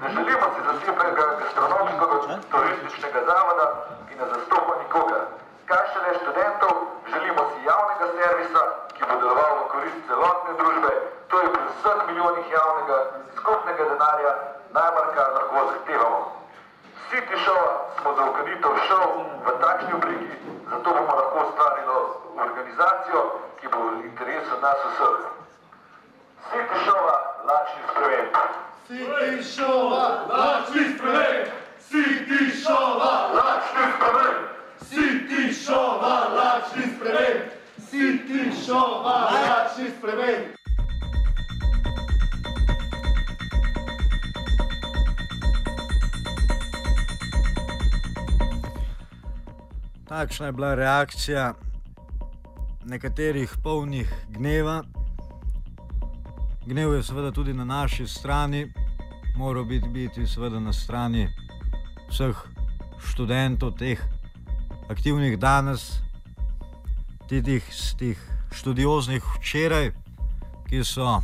Ne 0.00 0.08
želimo 0.14 0.46
si 0.54 0.60
zasebnega 0.68 1.26
gastronomskega 1.40 2.38
turističnega 2.50 3.20
zavoda, 3.30 3.66
ki 4.08 4.14
ne 4.20 4.26
zastopa 4.32 4.72
nikogar. 4.82 5.22
Kaj 5.68 5.84
šele 5.92 6.14
študentov, 6.20 6.74
želimo 7.12 7.42
si 7.50 7.68
javnega 7.68 8.06
servisa, 8.16 8.62
bo 9.08 9.14
deloval 9.20 9.52
v 9.58 9.68
korist 9.72 10.00
celotne 10.08 10.52
družbe, 10.60 10.92
to 11.28 11.36
je 11.42 11.48
pri 11.54 11.64
vseh 11.68 11.98
milijonih 12.06 12.46
javnega 12.52 12.98
skupnega 13.36 13.84
denarja 13.90 14.32
najmanj, 14.72 15.10
kar 15.14 15.28
lahko 15.36 15.64
zahtevamo. 15.70 16.20
Vsi 16.96 17.18
ti 17.28 17.36
šova 17.44 17.72
smo 18.00 18.14
za 18.16 18.22
ukaditev 18.30 18.72
šov 18.88 19.08
v 19.46 19.48
takšni 19.60 19.92
obliki, 19.94 20.30
zato 20.70 20.88
bomo 20.90 21.14
lahko 21.20 21.36
ustvarili 21.46 21.96
organizacijo, 22.46 23.20
ki 23.60 23.66
bo 23.68 23.78
v 23.78 24.04
interesu 24.08 24.54
nas 24.62 24.80
vseh. 24.88 25.20
Vsi 26.44 26.60
ti 26.68 26.76
šova 26.84 27.16
lačni 27.46 27.82
sprememb. 27.90 28.36
City 28.86 29.42
Showa, 29.42 30.26
lačni 30.28 30.94
sprememb. 30.94 31.48
City 31.88 32.50
Showa, 32.62 33.12
lačni 33.34 33.84
sprememb. 33.96 34.42
City 34.90 35.42
Showa, 35.54 36.14
lačni 36.36 36.84
sprememb. 36.96 37.61
City 37.92 38.48
Showa, 38.64 39.28
lačni 39.30 39.90
sprememb. 39.98 40.56
Takšna 50.08 50.46
je 50.46 50.52
bila 50.52 50.74
reakcija 50.74 51.54
nekaterih 52.84 53.56
polnih 53.62 54.08
gneva, 54.28 54.82
Gnev 56.66 56.94
je 56.94 57.02
seveda 57.02 57.30
tudi 57.30 57.52
na 57.54 57.64
naši 57.64 58.06
strani, 58.06 58.72
mora 59.36 59.62
biti, 59.62 59.88
biti 59.88 60.26
seveda 60.26 60.60
na 60.60 60.72
strani 60.72 61.28
vseh 62.10 62.36
študentov, 63.10 63.74
teh 63.78 63.98
aktivnih 64.88 65.38
danes, 65.38 65.98
tih, 67.40 67.64
tih 67.96 68.18
študioznih 68.52 69.24
včeraj, 69.24 69.92
ki 70.68 70.84
so 70.84 71.22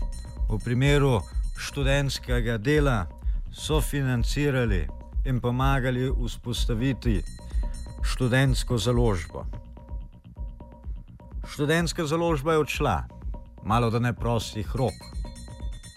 v 0.49 0.57
primeru 0.65 1.21
študentskega 1.61 2.57
dela 2.57 3.05
sofinancirali 3.53 4.87
in 5.29 5.41
pomagali 5.41 6.09
vzpostaviti 6.09 7.21
študentsko 8.01 8.79
založbo. 8.79 9.45
Študentska 11.49 12.07
založba 12.07 12.53
je 12.53 12.59
odšla, 12.59 12.97
malo 13.65 13.91
da 13.91 13.99
ne 13.99 14.15
prostih 14.17 14.77
rok. 14.77 14.97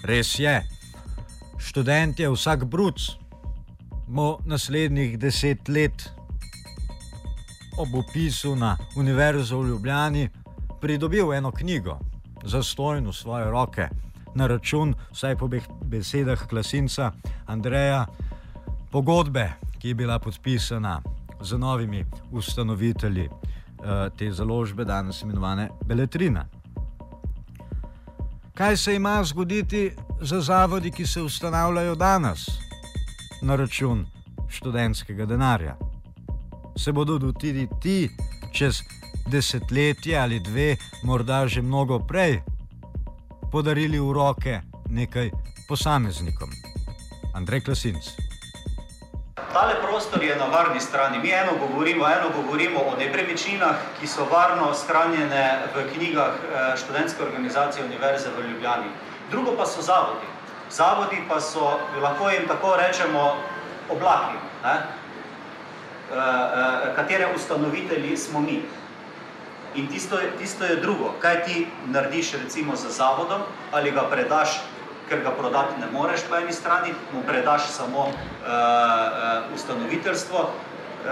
Res 0.03 0.39
je, 0.39 0.59
študent 1.57 2.19
je 2.19 2.27
vsak 2.29 2.65
bruc, 2.65 2.99
bo 4.07 4.39
naslednjih 4.45 5.19
deset 5.19 5.69
let 5.69 6.11
ob 7.81 7.95
opisu 7.95 8.55
na 8.55 8.77
Univerzo 8.95 9.59
v 9.59 9.67
Ljubljani 9.67 10.29
pridobil 10.81 11.33
eno 11.33 11.51
knjigo 11.51 11.99
za 12.43 12.63
stojno 12.63 13.13
svoje 13.13 13.45
roke 13.45 13.87
na 14.35 14.47
račun, 14.47 14.93
vsaj 15.11 15.35
po 15.37 15.49
besedah 15.83 16.47
klasinca 16.47 17.11
Andreja, 17.45 18.05
pogodbe, 18.91 19.51
ki 19.79 19.87
je 19.87 19.95
bila 19.95 20.19
podpisana 20.19 21.01
z 21.41 21.57
novimi 21.57 22.05
ustanovitelji 22.31 23.27
uh, 23.27 24.17
te 24.17 24.31
založbe, 24.31 24.85
danes 24.85 25.21
imenovane 25.21 25.69
Beletrina. 25.85 26.45
Kaj 28.53 28.77
se 28.77 28.95
ima 28.95 29.23
zgoditi 29.23 29.91
za 30.21 30.41
zavodi, 30.41 30.91
ki 30.91 31.07
se 31.07 31.21
ustanavljajo 31.21 31.95
danes 31.95 32.45
na 33.41 33.55
račun 33.55 34.05
študentskega 34.49 35.25
denarja? 35.25 35.90
Se 36.83 36.91
bodo 36.91 37.19
tudi 37.19 37.67
ti 37.81 38.09
čez 38.53 38.81
desetletje 39.27 40.17
ali 40.17 40.39
dve, 40.39 40.77
morda 41.03 41.47
že 41.47 41.61
mnogo 41.61 41.99
prej, 41.99 42.41
podarili 43.51 43.99
v 43.99 44.13
roke 44.13 44.61
nekaj 44.89 45.29
posameznikom? 45.69 46.49
Andrej 47.37 47.61
Klasinc. 47.61 48.09
Tale 49.53 49.77
prostor 49.81 50.23
je 50.23 50.35
na 50.35 50.45
varni 50.49 50.81
strani. 50.81 51.19
Mi 51.19 51.29
eno 51.29 51.51
govorimo, 51.61 52.07
eno 52.09 52.33
govorimo 52.33 52.79
o 52.79 52.97
nepremičninah, 52.97 53.75
ki 53.99 54.07
so 54.07 54.25
varno 54.25 54.73
shranjene 54.73 55.69
v 55.75 55.85
knjigah 55.93 56.33
eh, 56.33 56.77
študentske 56.81 57.23
organizacije 57.23 57.85
Univerze 57.85 58.33
v 58.33 58.49
Ljubljani. 58.49 58.89
Drugo 59.29 59.53
pa 59.53 59.69
so 59.69 59.85
zavodi. 59.85 60.25
Zavodi 60.71 61.21
pa 61.29 61.37
so, 61.41 61.77
lahko 62.01 62.29
jim 62.29 62.47
tako 62.47 62.73
rečemo, 62.75 63.37
oblaki, 63.89 64.41
ne? 64.65 65.00
E, 66.11 66.17
e, 66.17 66.95
katere 66.95 67.27
ustanovitelji 67.35 68.17
smo 68.17 68.39
mi. 68.39 68.61
In 69.75 69.87
tisto, 69.87 70.17
tisto 70.39 70.65
je 70.65 70.75
drugo, 70.75 71.13
kaj 71.19 71.43
ti 71.45 71.67
narediš 71.87 72.33
recimo 72.43 72.75
za 72.75 72.89
zavodom, 72.89 73.41
ali 73.71 73.91
ga 73.91 74.03
predaš 74.11 74.59
ker 75.11 75.19
ga 75.23 75.31
prodati 75.35 75.79
ne 75.81 75.87
moreš 75.91 76.21
po 76.29 76.37
eni 76.39 76.53
strani, 76.55 76.93
mu 77.13 77.21
predaš 77.27 77.67
samo 77.75 78.07
uh, 78.07 78.13
uh, 78.15 79.55
ustanoviteljstvo. 79.55 80.39
Uh, 80.39 81.09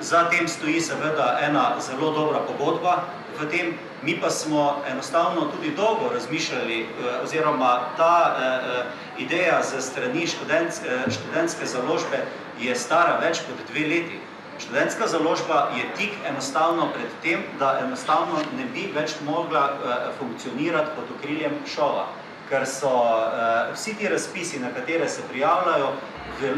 za 0.00 0.24
tem 0.30 0.48
stoji 0.48 0.80
seveda 0.80 1.38
ena 1.42 1.64
zelo 1.80 2.12
dobra 2.16 2.40
pogodba 2.48 3.02
v 3.40 3.48
tem, 3.50 3.74
mi 4.02 4.14
pa 4.20 4.30
smo 4.30 4.82
enostavno 4.90 5.50
tudi 5.52 5.74
dolgo 5.76 6.08
razmišljali, 6.14 6.80
uh, 6.82 7.24
oziroma 7.24 7.92
ta 7.96 8.16
uh, 8.32 9.22
ideja 9.22 9.60
za 9.62 9.82
strani 9.82 10.26
študentske, 10.26 10.88
študentske 11.10 11.66
založbe 11.66 12.24
je 12.60 12.76
stara 12.76 13.18
več 13.20 13.44
kot 13.44 13.66
dve 13.68 13.86
leti. 13.88 14.21
Študentska 14.58 15.06
založba 15.06 15.70
je 15.76 15.84
tik 15.96 16.12
enostavno 16.28 16.88
pred 16.94 17.08
tem, 17.22 17.44
da 17.58 17.78
enostavno 17.84 18.42
ne 18.56 18.64
bi 18.74 18.90
več 18.94 19.14
mogla 19.24 19.64
uh, 19.70 19.94
funkcionirati 20.18 20.90
pod 20.96 21.16
okriljem 21.18 21.56
šova 21.74 22.06
ker 22.52 22.66
so 22.68 22.90
uh, 22.92 23.72
vsi 23.72 23.94
ti 23.96 24.08
razpisi, 24.08 24.60
na 24.60 24.68
katere 24.74 25.08
se 25.08 25.22
prijavljajo, 25.30 25.92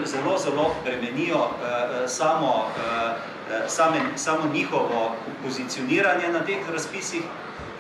zelo, 0.07 0.39
zelo 0.39 0.75
bremenijo 0.85 1.39
uh, 1.39 2.11
samo, 2.11 2.67
uh, 2.67 3.69
same, 3.69 4.01
samo 4.17 4.51
njihovo 4.55 5.15
pozicioniranje 5.45 6.29
na 6.33 6.41
teh 6.41 6.71
razpisih. 6.73 7.23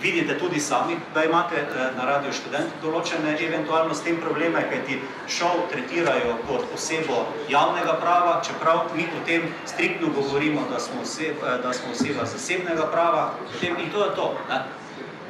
Vidite 0.05 0.37
tudi 0.39 0.61
sami, 0.61 0.97
da 1.15 1.25
imate 1.25 1.63
na 1.97 2.05
Radio 2.05 2.33
Študent 2.37 2.75
določene 2.83 3.39
eventualno 3.41 3.95
s 3.97 4.05
tem 4.05 4.19
probleme, 4.21 4.61
kaj 4.69 4.83
ti 4.85 4.99
šov 5.33 5.63
tretirajo 5.73 6.35
kot 6.45 6.75
osebo 6.77 7.23
javnega 7.49 7.97
prava, 8.05 8.35
čeprav 8.45 8.93
mi 8.93 9.09
potem 9.09 9.49
striktno 9.65 10.13
govorimo, 10.13 10.67
da 10.69 10.77
smo 10.77 11.01
oseba, 11.09 11.57
da 11.65 11.73
smo 11.73 11.97
oseba 11.97 12.29
zasebnega 12.29 12.91
prava, 12.93 13.31
potem 13.55 13.81
in 13.81 13.89
to 13.97 14.05
je 14.05 14.11
to. 14.21 14.29
Ne? 14.53 14.84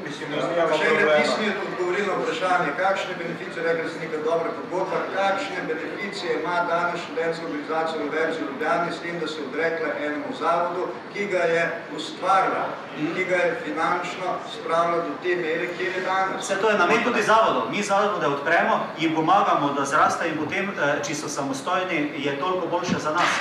Mislim, 0.04 0.30
da 0.30 0.66
še 0.76 0.88
enkrat 0.90 1.18
nisem 1.18 1.60
odgovoril 1.66 2.06
na 2.10 2.16
vprašanje, 2.20 2.72
kakšne 2.78 3.14
beneficije, 3.20 3.64
rekli 3.66 3.90
ste 3.90 4.00
nekaj 4.04 4.20
dobra 4.26 4.50
pogodba, 4.58 5.00
kakšne 5.14 5.64
beneficije 5.70 6.36
ima 6.40 6.56
danes 6.68 7.00
študentska 7.04 7.46
organizacija 7.46 8.02
Univerze 8.02 8.38
v 8.40 8.48
Ljubljani 8.48 8.92
s 8.92 9.00
tem, 9.04 9.18
da 9.22 9.28
se 9.32 9.40
odrekla 9.48 9.94
enemu 10.06 10.36
zavodu, 10.40 10.86
ki 11.14 11.26
ga 11.32 11.42
je 11.54 11.64
ustvarila 11.96 12.64
in 13.00 13.14
ki 13.16 13.24
ga 13.30 13.40
je 13.44 13.50
finančno 13.64 14.36
spravila 14.56 15.02
do 15.08 15.16
te 15.22 15.36
mere, 15.36 15.68
kjer 15.78 15.92
je 15.96 16.04
danes. 16.06 16.44
Vse 16.44 16.60
to 16.60 16.70
je 16.70 16.78
namen 16.78 17.04
tudi 17.04 17.22
zavodov. 17.22 17.70
Mi 17.70 17.82
zavode 17.82 18.26
odpremo, 18.26 18.80
jim 18.98 19.14
pomagamo, 19.14 19.72
da 19.78 19.84
zrasta 19.84 20.26
in 20.26 20.36
potem, 20.38 20.70
eh, 20.70 20.96
če 21.06 21.14
so 21.14 21.28
samostojni, 21.28 22.10
je 22.26 22.38
toliko 22.40 22.66
boljše 22.66 22.98
za 22.98 23.10
nas. 23.10 23.38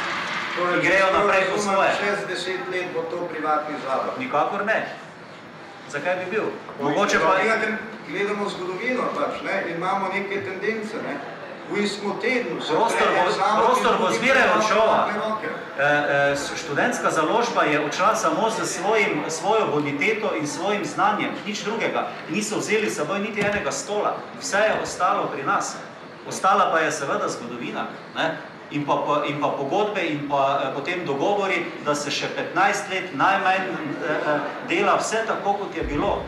Torej, 0.56 0.82
grejo 0.86 1.08
naprej 1.13 1.43
po 1.52 1.58
svoje. 1.62 1.89
Čez 1.97 2.28
deset 2.30 2.62
let 2.71 2.86
bo 2.93 3.02
to 3.12 3.26
privatni 3.32 3.76
zavod. 3.86 4.13
Nikakor 4.19 4.65
ne. 4.65 5.02
Zakaj 5.89 6.15
bi 6.15 6.31
bil? 6.31 6.43
Mogoče 6.81 7.19
pa... 7.19 7.35
Gledamo, 7.43 7.77
gledamo 8.09 8.49
zgodovino, 8.49 9.03
pač, 9.15 9.41
ne? 9.45 9.75
imamo 9.77 10.07
neke 10.13 10.41
tendence. 10.45 10.95
Ne? 11.07 11.17
V 11.71 11.79
istem 11.79 12.11
tednu 12.21 12.61
se 12.61 12.73
prostor 12.73 13.07
bo, 13.07 13.23
prostor 13.65 13.97
bo 13.97 14.11
zmeraj 14.11 14.49
odšova. 14.57 15.09
E, 15.79 15.83
e, 15.83 16.35
študentska 16.35 17.11
založba 17.11 17.63
je 17.63 17.85
odšla 17.85 18.15
samo 18.15 18.49
z 18.49 18.67
svojim, 18.67 19.23
svojo 19.29 19.67
boniteto 19.67 20.35
in 20.35 20.47
svojim 20.47 20.85
znanjem, 20.85 21.31
nič 21.45 21.63
drugega. 21.63 22.11
Niso 22.29 22.59
vzeli 22.59 22.91
seboj 22.91 23.19
niti 23.19 23.41
enega 23.41 23.71
stola. 23.71 24.19
Vse 24.41 24.57
je 24.57 24.73
ostalo 24.83 25.31
pri 25.31 25.43
nas. 25.43 25.75
Ostala 26.27 26.71
pa 26.71 26.79
je 26.79 26.91
seveda 26.91 27.27
zgodovina. 27.27 27.87
Ne? 28.15 28.37
In 28.71 28.86
pa, 28.86 29.23
in 29.30 29.39
pa 29.39 29.49
pogodbe 29.49 30.02
in 30.02 30.28
pa 30.30 30.62
eh, 30.63 30.73
potem 30.76 31.06
dogovori, 31.06 31.65
da 31.86 31.95
se 31.95 32.12
še 32.12 32.30
15 32.36 32.89
let 32.89 33.15
najmanj 33.15 33.67
eh, 33.67 34.10
eh, 34.10 34.39
dela 34.69 34.97
vse 34.97 35.26
tako, 35.28 35.54
kot 35.54 35.76
je 35.76 35.84
bilo. 35.84 36.23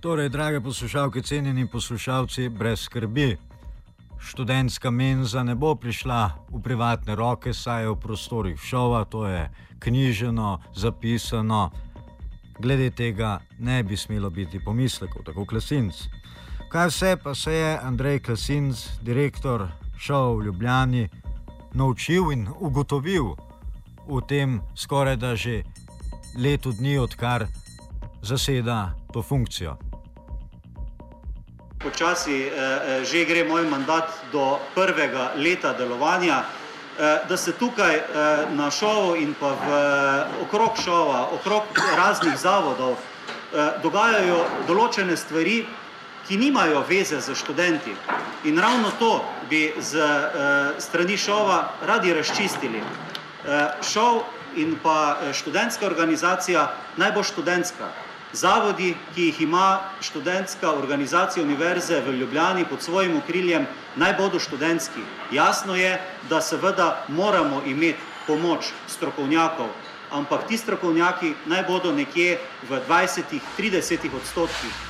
Torej, 0.00 0.28
drage 0.28 0.60
poslušalke, 0.60 1.22
cenjeni 1.22 1.66
poslušalci, 1.66 2.48
brez 2.48 2.86
skrbi. 2.86 3.36
Študentska 4.26 4.90
menza 4.90 5.42
ne 5.42 5.54
bo 5.54 5.74
prišla 5.74 6.46
v 6.50 6.60
privatne 6.62 7.14
roke, 7.14 7.54
saj 7.54 7.82
je 7.82 7.90
v 7.90 7.96
prostorih 8.00 8.58
šova, 8.58 9.04
to 9.04 9.26
je 9.26 9.50
knjiženo, 9.78 10.60
zapisano. 10.74 11.70
Glede 12.58 12.90
tega 12.90 13.40
ne 13.58 13.82
bi 13.82 13.96
smelo 13.96 14.30
biti 14.30 14.60
pomislekov, 14.64 15.22
tako 15.26 15.44
klasinc. 15.44 15.94
Kaj 16.68 16.86
vse 16.86 17.16
pa 17.22 17.34
se 17.34 17.52
je 17.52 17.78
Andrej 17.82 18.18
Klasinc, 18.22 18.76
direktor 19.02 19.68
šova 19.98 20.34
v 20.36 20.44
Ljubljani, 20.44 21.08
naučil 21.74 22.32
in 22.32 22.48
ugotovil 22.60 23.34
v 24.08 24.20
tem 24.28 24.60
skoraj 24.76 25.16
da 25.16 25.36
že 25.36 25.62
letu 26.38 26.72
dni, 26.72 26.98
odkar 26.98 27.46
zaseda 28.22 28.92
to 29.12 29.22
funkcijo. 29.22 29.76
Počasi 31.78 32.42
eh, 32.42 32.50
eh, 32.50 33.04
že 33.04 33.24
gre 33.24 33.44
moj 33.44 33.68
mandat 33.70 34.10
do 34.32 34.58
prvega 34.74 35.32
leta 35.36 35.72
delovanja. 35.72 36.44
Eh, 36.98 37.20
da 37.28 37.36
se 37.36 37.52
tukaj 37.52 37.94
eh, 37.96 38.04
na 38.50 38.70
šovu 38.70 39.16
in 39.16 39.34
pa 39.40 39.52
v, 39.52 39.66
okrog 40.42 40.78
šova, 40.84 41.28
okrog 41.32 41.62
raznih 41.96 42.38
zavodov 42.40 42.92
eh, 42.92 43.76
dogajajo 43.82 44.38
določene 44.64 45.16
stvari, 45.16 45.66
ki 46.28 46.36
nimajo 46.36 46.84
veze 46.88 47.20
z 47.20 47.34
študenti. 47.34 47.94
In 48.44 48.58
ravno 48.58 48.90
to 48.98 49.24
bi 49.50 49.72
z 49.78 49.94
uh, 49.94 50.78
strani 50.78 51.16
šova 51.16 51.72
radi 51.82 52.14
razčistili. 52.14 52.78
Uh, 52.78 53.82
šov 53.82 54.22
in 54.56 54.76
pa 54.82 55.16
eh, 55.20 55.32
študentska 55.32 55.86
organizacija 55.86 56.72
naj 56.96 57.12
bo 57.12 57.22
študentska. 57.22 57.88
Zavodi, 58.32 58.94
ki 59.14 59.28
jih 59.28 59.40
ima 59.40 59.80
študentska 60.00 60.72
organizacija 60.72 61.44
Univerze 61.44 62.00
v 62.00 62.12
Ljubljani 62.12 62.64
pod 62.64 62.82
svojim 62.82 63.16
okriljem, 63.16 63.66
naj 63.96 64.14
bodo 64.18 64.38
študentski. 64.38 65.00
Jasno 65.32 65.76
je, 65.76 66.00
da 66.30 66.40
seveda 66.40 67.04
moramo 67.08 67.62
imeti 67.66 67.98
pomoč 68.26 68.72
strokovnjakov, 68.88 69.68
ampak 70.10 70.48
ti 70.48 70.58
strokovnjaki 70.58 71.34
naj 71.46 71.62
bodo 71.68 71.92
nekje 71.92 72.38
v 72.68 72.80
20-30 72.88 74.10
odstotkih. 74.16 74.85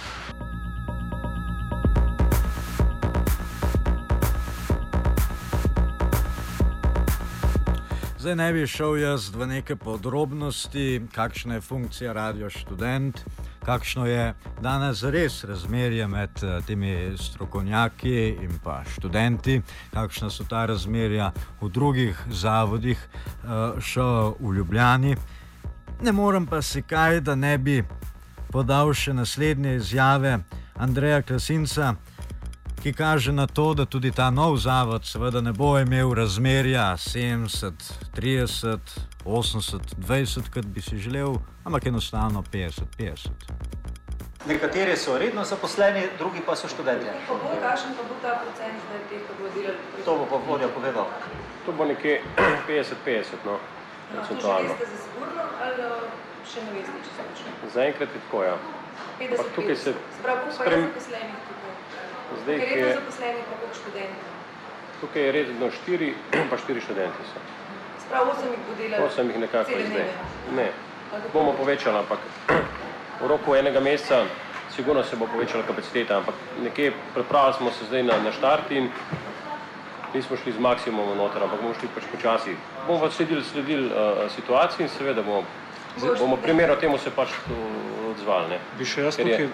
Zdaj 8.27 8.37
ne 8.37 8.53
bi 8.53 8.67
šel 8.67 8.97
jaz 8.99 9.29
v 9.35 9.47
neke 9.47 9.77
podrobnosti, 9.77 11.03
kakšna 11.15 11.55
je 11.55 11.61
funkcija 11.61 12.13
radio 12.13 12.51
študent, 12.51 13.21
kakšno 13.63 14.07
je 14.07 14.35
danes 14.61 15.03
res 15.03 15.45
razmerje 15.45 16.09
med 16.09 16.43
eh, 16.43 16.59
temi 16.67 17.13
strokovnjaki 17.19 18.17
in 18.43 18.59
pa 18.65 18.81
študenti, 18.85 19.61
kakšna 19.95 20.31
so 20.31 20.43
ta 20.45 20.65
razmerja 20.67 21.31
v 21.61 21.71
drugih 21.71 22.19
zavodih, 22.31 22.99
eh, 22.99 23.81
šel 23.81 24.35
v 24.41 24.55
Ljubljani. 24.57 25.17
Ne 26.03 26.13
morem 26.13 26.47
pa 26.47 26.63
si 26.63 26.83
kaj, 26.83 27.21
da 27.21 27.35
ne 27.35 27.59
bi 27.59 27.85
podal 28.51 28.91
še 28.95 29.15
naslednje 29.15 29.77
izjave 29.77 30.39
Andreja 30.75 31.23
Klasinca 31.23 31.95
ki 32.83 32.93
kaže 32.93 33.33
na 33.33 33.47
to, 33.47 33.75
da 33.75 33.87
tudi 33.87 34.13
ta 34.13 34.31
nov 34.31 34.57
zavod 34.57 35.05
seveda 35.05 35.41
ne 35.41 35.53
bo 35.53 35.79
imel 35.79 36.15
razmerja 36.15 36.97
70, 36.97 37.73
30, 38.17 38.79
80, 39.25 39.97
20, 39.99 40.51
kot 40.55 40.67
bi 40.67 40.83
si 40.83 40.99
želel, 40.99 41.39
ampak 41.65 41.87
enostavno 41.87 42.43
50, 42.53 42.83
50. 42.99 43.29
Nekateri 44.47 44.97
so 44.97 45.19
redno 45.19 45.45
zaposleni, 45.45 46.09
drugi 46.19 46.41
pa 46.47 46.57
so 46.57 46.69
študenti. 46.69 47.07
Kakšen 47.63 47.97
pa 47.99 48.03
bo 48.09 48.15
ta 48.23 48.39
procent 48.43 48.79
zdaj 48.87 49.01
teh, 49.11 49.25
ki 49.27 49.33
bodo 49.39 49.51
delali? 49.55 50.05
To 50.05 50.19
bo 50.19 50.27
pa 50.31 50.37
vodja 50.51 50.69
povedal. 50.69 51.11
To 51.67 51.73
bo 51.73 51.85
nekje 51.85 52.21
50-50, 52.69 53.43
no, 53.45 53.59
No, 54.15 54.23
to 54.23 54.35
že 54.39 54.69
veste 54.71 54.87
za 54.87 54.99
sigurno 55.03 55.43
ali 55.59 55.83
še 56.47 56.63
ne 56.63 56.71
veste, 56.79 56.95
če 57.03 57.11
se 57.11 57.23
točno? 57.27 57.71
Zaenkrat 57.75 58.13
je 58.15 58.21
tako, 58.27 58.43
ja. 58.47 58.55
50, 59.19 59.33
Ampak 59.35 59.49
tukaj 59.57 59.77
se 59.77 59.95
Sprav, 60.19 60.37
koliko 60.45 60.63
je 60.63 60.83
zaposlenih 60.83 61.41
tukaj? 61.49 61.73
Zdaj, 62.43 62.57
Ker 62.59 62.79
je, 62.79 62.95
zaposlenih 62.95 63.45
pa 63.45 63.55
koliko 63.57 63.75
študentov? 63.75 64.33
tukaj 65.01 65.23
je 65.23 65.33
redno 65.33 65.67
štiri, 65.71 66.09
pa 66.51 66.57
štiri 66.57 66.81
študenti 66.81 67.23
so. 67.25 67.41
Sprav, 68.07 68.29
osem 68.31 68.51
jih 68.51 68.61
bo 68.61 68.73
delalo 68.79 69.07
Osem 69.07 69.31
jih 69.31 69.39
nekako 69.39 69.71
cele 69.71 69.87
zdaj. 69.87 70.09
Ne, 70.57 70.67
bomo 71.33 71.53
povečali, 71.53 71.99
ampak 71.99 72.19
v 73.23 73.27
roku 73.27 73.55
enega 73.55 73.81
meseca 73.81 74.25
sigurno 74.71 75.03
se 75.03 75.17
bo 75.17 75.27
povečala 75.27 75.63
kapaciteta, 75.63 76.17
ampak 76.17 76.35
nekje 76.63 76.93
pripravili 77.15 77.55
smo 77.55 77.71
se 77.71 77.85
zdaj 77.85 78.03
na, 78.03 78.19
na 78.21 78.33
štart 78.33 78.71
in 78.71 78.89
nismo 80.15 80.37
šli 80.37 80.53
z 80.53 80.59
maksimumom 80.59 81.17
noter, 81.17 81.43
ampak 81.43 81.61
bomo 81.61 81.75
šli 81.75 81.89
pač 81.95 82.05
počasi. 82.13 82.57
Bomo 82.87 83.01
pa 83.01 83.11
sledili, 83.11 83.45
sledili 83.45 83.87
uh, 83.87 83.93
situaciji 84.31 84.85
in 84.85 84.89
seveda 84.89 85.23
bomo, 85.23 85.45
bomo 86.19 86.37
primerno 86.37 86.77
temu 86.77 86.99
se 86.99 87.11
pač 87.11 87.29
odzvali. 88.11 88.49
Ne. 88.49 88.59
Bi 88.79 88.85
še 88.85 89.03
jaz 89.03 89.19
je- 89.19 89.25
tukaj, 89.25 89.49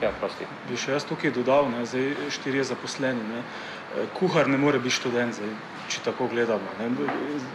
Ja, 0.00 0.08
prosti. 0.20 0.46
bi 0.68 0.76
še 0.80 0.92
jaz 0.96 1.04
tukaj 1.04 1.30
dodal, 1.36 1.68
ne, 1.68 1.84
zdaj 1.86 2.14
štirje 2.32 2.64
zaposleni. 2.72 3.20
Ne. 3.28 3.42
Eh, 3.42 4.06
Kuhar 4.16 4.48
ne 4.48 4.56
more 4.56 4.78
biti 4.78 4.94
študent, 4.96 5.34
zdaj, 5.34 5.50
če 5.90 6.00
tako 6.04 6.28
gledamo. 6.30 6.72
Ne. 6.78 6.88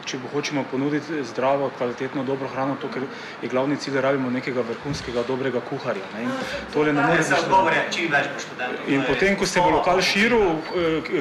Če 0.06 0.20
bo 0.22 0.30
hočemo 0.34 0.66
ponuditi 0.72 1.24
zdravo, 1.26 1.72
kvalitetno, 1.78 2.24
dobro 2.28 2.48
hrano, 2.52 2.76
to, 2.82 2.90
ker 2.94 3.08
je 3.42 3.50
glavni 3.50 3.78
cilj, 3.82 3.98
rabimo 4.04 4.30
nekega 4.30 4.62
vrhunskega, 4.68 5.24
dobrega 5.28 5.62
kuharja. 5.70 6.06
Ne. 6.14 6.28
In 6.28 6.34
tole 6.74 6.94
ne 6.94 7.02
more 7.02 7.18
biti 7.18 7.30
Za 7.30 7.40
odgovor 7.46 7.74
študent. 7.74 7.96
je 7.96 7.98
čim 7.98 8.12
več 8.12 8.28
po 8.34 8.44
študentov. 8.46 8.90
In 8.94 9.06
potem, 9.08 9.38
ko 9.40 9.46
se 9.50 9.64
bo 9.64 9.70
lokal 9.78 10.02
širil, 10.02 10.46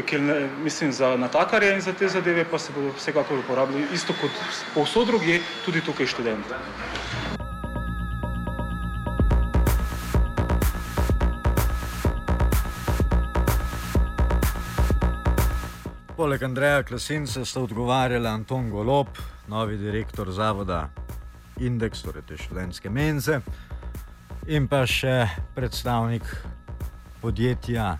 ker 0.06 0.20
ne, 0.20 0.40
mislim 0.66 0.92
za 0.92 1.16
natakarje 1.16 1.72
in 1.74 1.80
za 1.80 1.92
te 1.92 2.08
zadeve, 2.08 2.44
pa 2.44 2.58
se 2.58 2.72
bodo 2.76 2.92
vsekakor 2.98 3.38
uporabljali 3.38 3.86
isto 3.92 4.12
kot 4.20 4.30
povsod 4.74 5.06
drugje, 5.06 5.40
tudi 5.64 5.80
tukaj 5.80 6.06
študenti. 6.06 7.33
Poleg 16.24 16.42
Andreja 16.42 16.82
Klasinca 16.82 17.44
sta 17.44 17.60
odgovarjala 17.60 18.30
Anton 18.30 18.70
Golob, 18.70 19.06
novi 19.48 19.76
direktor 19.76 20.30
zavoda 20.32 20.88
Indeks, 21.60 22.00
torej 22.00 22.22
te 22.24 22.38
študentske 22.40 22.88
menze, 22.88 23.42
in 24.48 24.64
pa 24.64 24.86
še 24.88 25.26
predstavnik 25.52 26.24
podjetja, 27.20 27.90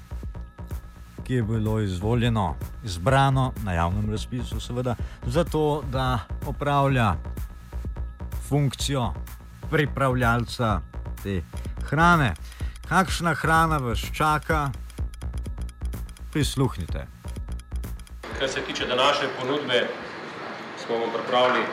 ki 1.20 1.36
je 1.36 1.42
bilo 1.44 1.74
izvoljeno, 1.84 2.46
izbrano 2.88 3.50
na 3.60 3.76
javnem 3.76 4.08
razpisu, 4.16 4.56
seveda, 4.56 4.96
zato 5.26 5.82
da 5.92 6.24
opravlja 6.48 7.10
funkcijo 8.48 9.10
pripravljalca 9.68 10.78
te 11.20 11.42
hrane. 11.90 12.32
Kakšna 12.88 13.36
hrana 13.36 13.82
vas 13.84 14.08
čaka? 14.16 14.70
Prisluhnite. 16.32 17.04
Kar 18.38 18.48
se 18.48 18.60
tiče 18.60 18.86
današnje 18.86 19.28
ponudbe, 19.40 19.86
smo 20.86 20.96
vam 20.98 21.10
pripravili 21.14 21.64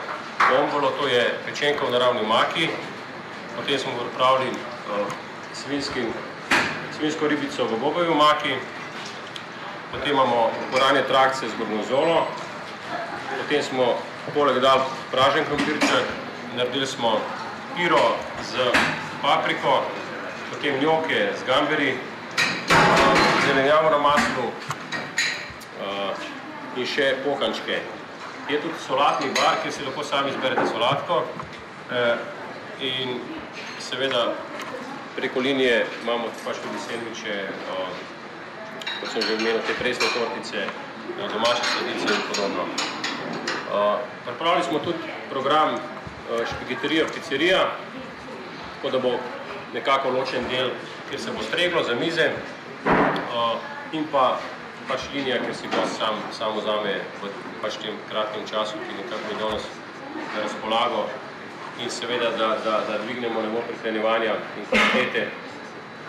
bombolo, 0.50 0.90
to 0.90 1.06
je 1.08 1.34
pečenka 1.46 1.84
v 1.84 1.90
naravni 1.90 2.22
maki, 2.26 2.68
potem 3.56 3.78
smo 3.78 3.92
pripravili 3.98 4.50
uh, 4.50 5.06
svinski, 5.54 6.00
svinsko 6.98 7.28
ribico 7.28 7.64
v 7.64 7.78
bobovi 7.80 8.14
maki, 8.14 8.54
potem 9.92 10.12
imamo 10.12 10.50
poranje 10.72 11.02
trakce 11.02 11.48
z 11.48 11.52
gorgonzolo, 11.58 12.26
potem 13.42 13.62
smo 13.62 13.98
poleg 14.34 14.60
dal 14.62 14.86
pražen 15.10 15.44
krompirček, 15.44 16.06
naredili 16.56 16.86
smo 16.86 17.20
piro 17.76 18.16
z 18.52 18.70
papriko, 19.22 19.82
potem 20.50 20.80
njoke 20.80 21.28
z 21.38 21.46
gamberi, 21.46 21.94
uh, 21.94 23.18
zelenjavo 23.46 23.90
na 23.90 23.98
maslu, 23.98 24.46
in 26.76 26.86
še 26.86 27.16
pohančke. 27.24 27.80
Je 28.50 28.58
tudi 28.60 28.78
solatni 28.86 29.30
bar, 29.36 29.58
kjer 29.62 29.72
si 29.72 29.84
lahko 29.86 30.04
sami 30.04 30.32
izberete 30.32 30.66
solatko. 30.70 31.22
Eh, 31.92 32.16
in 32.82 33.20
seveda 33.80 34.32
preko 35.16 35.40
linije 35.40 35.84
imamo 36.02 36.30
pač 36.44 36.62
tudi 36.64 36.80
sendviče, 36.86 37.36
kot 39.00 39.12
sem 39.12 39.22
že 39.22 39.36
omenil, 39.36 39.60
te 39.66 39.76
presne 39.78 40.08
tortice, 40.14 40.64
eh, 40.64 41.28
domače 41.32 41.62
sladice 41.62 42.14
in 42.14 42.22
podobno. 42.32 42.66
Pripravili 44.26 44.64
smo 44.64 44.78
tudi 44.84 44.98
program 45.30 45.78
špigeterija, 46.28 47.06
pizzerija, 47.14 47.60
tako 48.74 48.90
da 48.90 48.98
bo 48.98 49.12
nekako 49.74 50.10
ločen 50.10 50.44
del, 50.50 50.70
kjer 51.08 51.20
se 51.20 51.32
bo 51.32 51.42
streglo 51.42 51.82
za 51.82 51.94
mize 51.94 52.30
in 53.92 54.04
pa 54.12 54.38
pač 54.88 55.08
linija, 55.14 55.38
ki 55.44 55.54
si 55.54 55.68
ga 55.72 55.86
sam, 55.98 56.18
sam 56.32 56.56
vzame 56.56 56.94
v 57.22 57.30
pač 57.62 57.78
tem 57.82 57.96
kratkem 58.10 58.46
času, 58.46 58.78
ki 58.78 58.96
nekako 58.98 59.30
je 59.30 59.38
danes 59.40 59.68
na 60.34 60.42
razpolago 60.42 61.06
in 61.80 61.90
seveda, 61.90 62.30
da, 62.38 62.48
da, 62.64 62.80
da 62.88 62.98
dvignemo 63.04 63.42
nivo 63.42 63.62
prehranjevanja 63.68 64.34
in 64.58 64.66
kvalitete, 64.70 65.28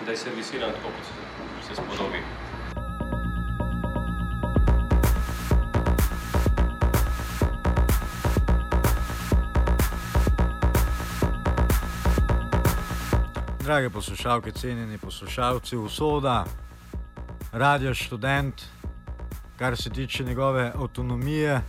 da 0.05 0.11
je 0.11 0.17
servisiran 0.17 0.71
tako, 0.71 0.91
kot 0.97 1.67
se 1.67 1.75
spodobi. 1.75 2.23
Drage 13.63 13.89
poslušalke, 13.89 14.51
cenjeni 14.51 14.97
poslušalci, 14.97 15.77
usoda, 15.77 16.43
radio 17.53 17.93
študent, 17.93 18.61
kar 19.57 19.77
se 19.77 19.89
tiče 19.89 20.23
njegove 20.23 20.71
avtonomije, 20.75 21.61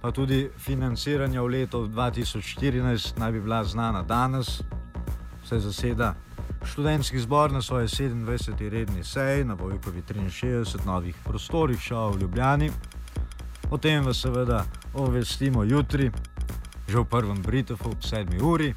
pa 0.00 0.10
tudi 0.10 0.50
financiranja 0.58 1.42
v 1.42 1.46
letu 1.46 1.86
2014, 1.86 3.18
naj 3.18 3.32
bi 3.32 3.40
bila 3.40 3.64
znana 3.64 4.02
danes, 4.02 4.62
se 5.48 5.58
zaseda 5.58 6.14
študentski 6.64 7.20
zbor 7.20 7.52
na 7.52 7.62
svoji 7.62 7.88
27. 7.88 8.68
redni 8.68 9.04
seji 9.04 9.44
na 9.44 9.54
Vojkovi 9.54 10.02
63 10.02 10.86
novih 10.86 11.16
prostorih 11.24 11.80
šova 11.80 12.10
v 12.10 12.20
Ljubljani. 12.20 12.70
O 13.70 13.78
tem 13.78 14.04
vas 14.04 14.20
seveda 14.20 14.64
obvestimo 14.94 15.64
jutri, 15.64 16.10
že 16.88 16.98
v 16.98 17.04
prvem 17.04 17.42
Britofu 17.42 17.88
ob 17.88 18.00
7. 18.00 18.42
uri. 18.42 18.74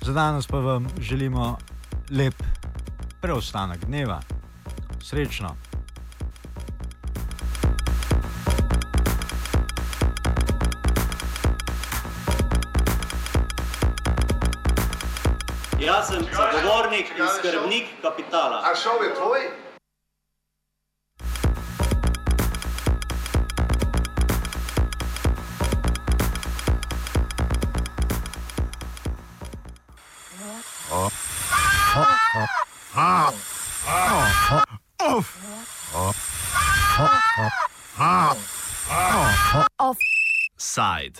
Za 0.00 0.12
danes 0.12 0.46
pa 0.46 0.58
vam 0.58 0.86
želimo 1.00 1.58
lep 2.10 2.55
preostanek 3.26 3.84
dneva. 3.84 4.20
Srečno! 5.02 5.56
Jaz 15.80 16.06
sem 16.06 16.22
zagovornik 16.22 17.10
in 17.18 17.26
skrbnik 17.38 17.86
kapitala. 18.02 18.62
A 18.62 18.76
šov 18.78 19.02
je 19.02 19.14
tvoj? 19.14 19.65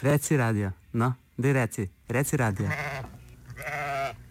Reci 0.00 0.36
radio, 0.36 0.70
no, 0.90 1.14
daj 1.36 1.52
reci, 1.52 1.90
reci 2.06 2.36
radio. 2.36 2.68